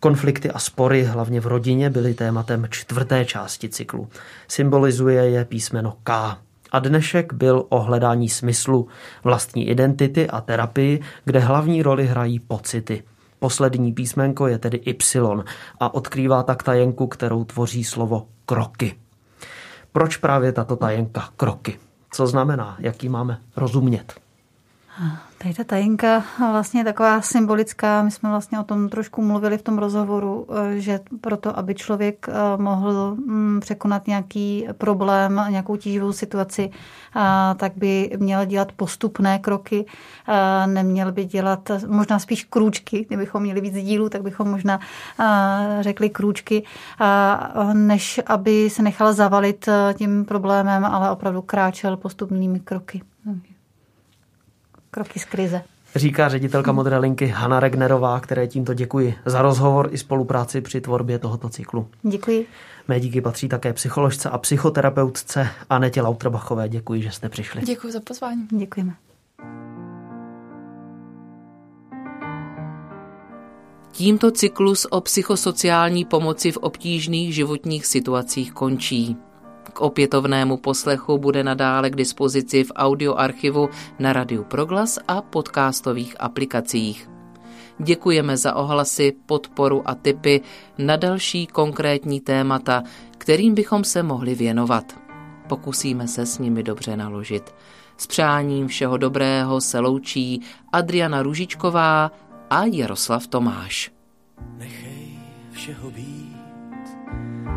Konflikty 0.00 0.50
a 0.50 0.58
spory, 0.58 1.04
hlavně 1.04 1.40
v 1.40 1.46
rodině, 1.46 1.90
byly 1.90 2.14
tématem 2.14 2.66
čtvrté 2.70 3.24
části 3.24 3.68
cyklu. 3.68 4.08
Symbolizuje 4.48 5.30
je 5.30 5.44
písmeno 5.44 5.96
K. 6.04 6.38
A 6.72 6.78
dnešek 6.78 7.32
byl 7.32 7.66
o 7.68 7.80
hledání 7.80 8.28
smyslu, 8.28 8.88
vlastní 9.24 9.68
identity 9.68 10.30
a 10.30 10.40
terapii, 10.40 11.00
kde 11.24 11.38
hlavní 11.38 11.82
roli 11.82 12.06
hrají 12.06 12.40
pocity. 12.40 13.02
Poslední 13.38 13.92
písmenko 13.92 14.46
je 14.46 14.58
tedy 14.58 14.80
Y 14.84 15.44
a 15.80 15.94
odkrývá 15.94 16.42
tak 16.42 16.62
tajenku, 16.62 17.06
kterou 17.06 17.44
tvoří 17.44 17.84
slovo 17.84 18.26
kroky. 18.46 18.94
Proč 19.92 20.16
právě 20.16 20.52
tato 20.52 20.76
tajenka 20.76 21.28
kroky? 21.36 21.78
Co 22.14 22.26
znamená? 22.26 22.76
Jak 22.78 23.02
ji 23.02 23.08
máme 23.08 23.40
rozumět? 23.56 24.21
Tady 25.38 25.54
ta 25.54 25.64
tajenka 25.64 26.24
vlastně 26.38 26.84
taková 26.84 27.20
symbolická, 27.20 28.02
my 28.02 28.10
jsme 28.10 28.28
vlastně 28.28 28.60
o 28.60 28.62
tom 28.62 28.88
trošku 28.88 29.22
mluvili 29.22 29.58
v 29.58 29.62
tom 29.62 29.78
rozhovoru, 29.78 30.46
eh, 30.50 30.80
že 30.80 31.00
proto, 31.20 31.58
aby 31.58 31.74
člověk 31.74 32.26
eh, 32.28 32.32
mohl 32.56 33.14
mm, 33.14 33.60
překonat 33.60 34.06
nějaký 34.06 34.66
problém, 34.78 35.44
nějakou 35.50 35.76
tíživou 35.76 36.12
situaci, 36.12 36.70
tak 37.56 37.72
by 37.76 38.10
měl 38.16 38.44
dělat 38.44 38.72
postupné 38.72 39.38
kroky, 39.38 39.86
neměl 40.66 41.12
by 41.12 41.24
dělat 41.24 41.70
možná 41.86 42.18
spíš 42.18 42.44
krůčky, 42.44 43.04
kdybychom 43.08 43.42
měli 43.42 43.60
víc 43.60 43.74
dílů, 43.74 44.08
tak 44.08 44.22
bychom 44.22 44.50
možná 44.50 44.80
řekli 45.80 46.10
krůčky, 46.10 46.62
než 47.72 48.20
aby 48.26 48.70
se 48.70 48.82
nechal 48.82 49.12
zavalit 49.12 49.68
eh, 49.68 49.94
tím 49.94 50.24
problémem, 50.24 50.84
ale 50.84 51.10
opravdu 51.10 51.42
kráčel 51.42 51.96
postupnými 51.96 52.60
kroky 52.60 53.02
kroky 54.94 55.18
z 55.18 55.24
krize. 55.24 55.62
Říká 55.96 56.28
ředitelka 56.28 56.72
Modré 56.72 56.98
linky 56.98 57.26
Hanna 57.26 57.60
Regnerová, 57.60 58.20
které 58.20 58.46
tímto 58.46 58.74
děkuji 58.74 59.14
za 59.26 59.42
rozhovor 59.42 59.88
i 59.92 59.98
spolupráci 59.98 60.60
při 60.60 60.80
tvorbě 60.80 61.18
tohoto 61.18 61.48
cyklu. 61.48 61.88
Děkuji. 62.02 62.46
Mé 62.88 63.00
díky 63.00 63.20
patří 63.20 63.48
také 63.48 63.72
psycholožce 63.72 64.30
a 64.30 64.38
psychoterapeutce 64.38 65.48
Anetě 65.70 66.02
Lauterbachové. 66.02 66.68
Děkuji, 66.68 67.02
že 67.02 67.10
jste 67.10 67.28
přišli. 67.28 67.62
Děkuji 67.62 67.92
za 67.92 68.00
pozvání. 68.00 68.48
Děkujeme. 68.50 68.92
Tímto 73.92 74.30
cyklus 74.30 74.86
o 74.90 75.00
psychosociální 75.00 76.04
pomoci 76.04 76.52
v 76.52 76.56
obtížných 76.56 77.34
životních 77.34 77.86
situacích 77.86 78.52
končí. 78.52 79.16
K 79.72 79.80
opětovnému 79.80 80.56
poslechu 80.56 81.18
bude 81.18 81.44
nadále 81.44 81.90
k 81.90 81.96
dispozici 81.96 82.64
v 82.64 82.72
audioarchivu 82.74 83.68
na 83.98 84.12
Radiu 84.12 84.44
Proglas 84.44 84.98
a 85.08 85.22
podcastových 85.22 86.16
aplikacích. 86.20 87.10
Děkujeme 87.78 88.36
za 88.36 88.54
ohlasy, 88.54 89.12
podporu 89.26 89.82
a 89.84 89.94
tipy 89.94 90.40
na 90.78 90.96
další 90.96 91.46
konkrétní 91.46 92.20
témata, 92.20 92.82
kterým 93.18 93.54
bychom 93.54 93.84
se 93.84 94.02
mohli 94.02 94.34
věnovat. 94.34 94.98
Pokusíme 95.48 96.08
se 96.08 96.26
s 96.26 96.38
nimi 96.38 96.62
dobře 96.62 96.96
naložit. 96.96 97.54
S 97.96 98.06
přáním 98.06 98.68
všeho 98.68 98.96
dobrého 98.96 99.60
se 99.60 99.78
loučí 99.78 100.40
Adriana 100.72 101.22
Ružičková 101.22 102.10
a 102.50 102.64
Jaroslav 102.64 103.26
Tomáš. 103.26 103.90
Nechej 104.58 105.18
všeho 105.52 105.90
být 105.90 106.36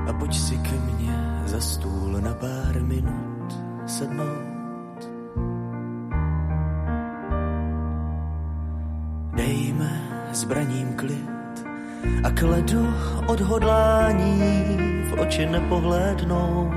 a 0.10 0.14
pojď 0.14 0.36
si 0.36 0.58
ke 0.58 0.76
mně 0.76 1.42
za 1.46 1.60
stůl 1.60 2.22
na 2.22 2.34
pár 2.34 2.84
minut 2.84 3.62
sednout. 3.86 5.10
Dejme 9.36 10.02
zbraním 10.32 10.94
klid 10.96 11.66
a 12.24 12.30
kledu 12.32 12.88
odhodlání 13.28 14.64
v 15.10 15.20
oči 15.20 15.46
nepohlédnout. 15.46 16.74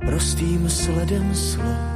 Prostým 0.00 0.68
sledem 0.68 1.34
slov 1.34 1.92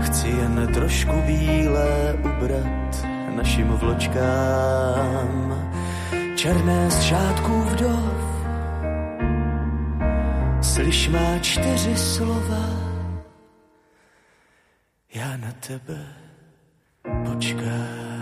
chci 0.00 0.28
jen 0.28 0.68
trošku 0.74 1.12
bílé 1.26 2.14
ubrat 2.20 3.11
našim 3.36 3.68
vločkám 3.68 5.32
černé 6.36 6.90
z 6.90 7.02
šátků 7.02 7.60
vdov. 7.60 8.18
Slyš 10.62 11.08
má 11.08 11.38
čtyři 11.38 11.96
slova, 11.96 12.66
já 15.14 15.36
na 15.36 15.52
tebe 15.66 16.06
počkám. 17.24 18.12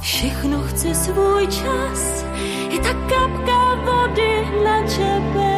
Všechno 0.00 0.62
chce 0.62 0.94
svůj 0.94 1.46
čas, 1.46 2.24
je 2.70 2.78
ta 2.78 2.92
kapka 2.92 3.74
vody 3.74 4.46
na 4.64 4.86
čepeli 4.88 5.53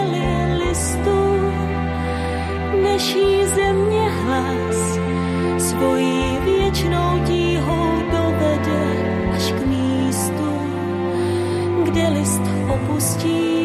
jí 3.14 3.46
země 3.46 4.10
hlas 4.10 4.98
svojí 5.58 6.38
věčnou 6.44 7.18
tíhou 7.26 8.02
dovede 8.10 8.84
až 9.36 9.52
k 9.52 9.66
místu, 9.66 10.50
kde 11.84 12.08
list 12.08 12.42
opustí. 12.68 13.56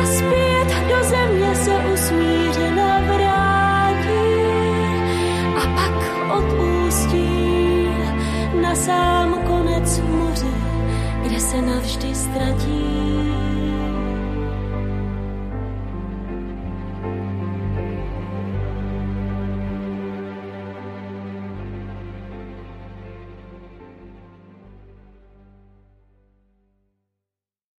A 0.00 0.06
zpět 0.06 0.88
do 0.88 1.04
země 1.04 1.54
se 1.54 1.72
usmířena 1.94 3.00
vrátí 3.00 4.26
a 5.56 5.66
pak 5.74 6.28
odpustí 6.38 7.88
na 8.60 8.74
sám 8.74 9.34
konec 9.46 10.00
moře, 10.00 10.54
kde 11.22 11.40
se 11.40 11.62
navždy 11.62 12.14
ztratí. 12.14 12.95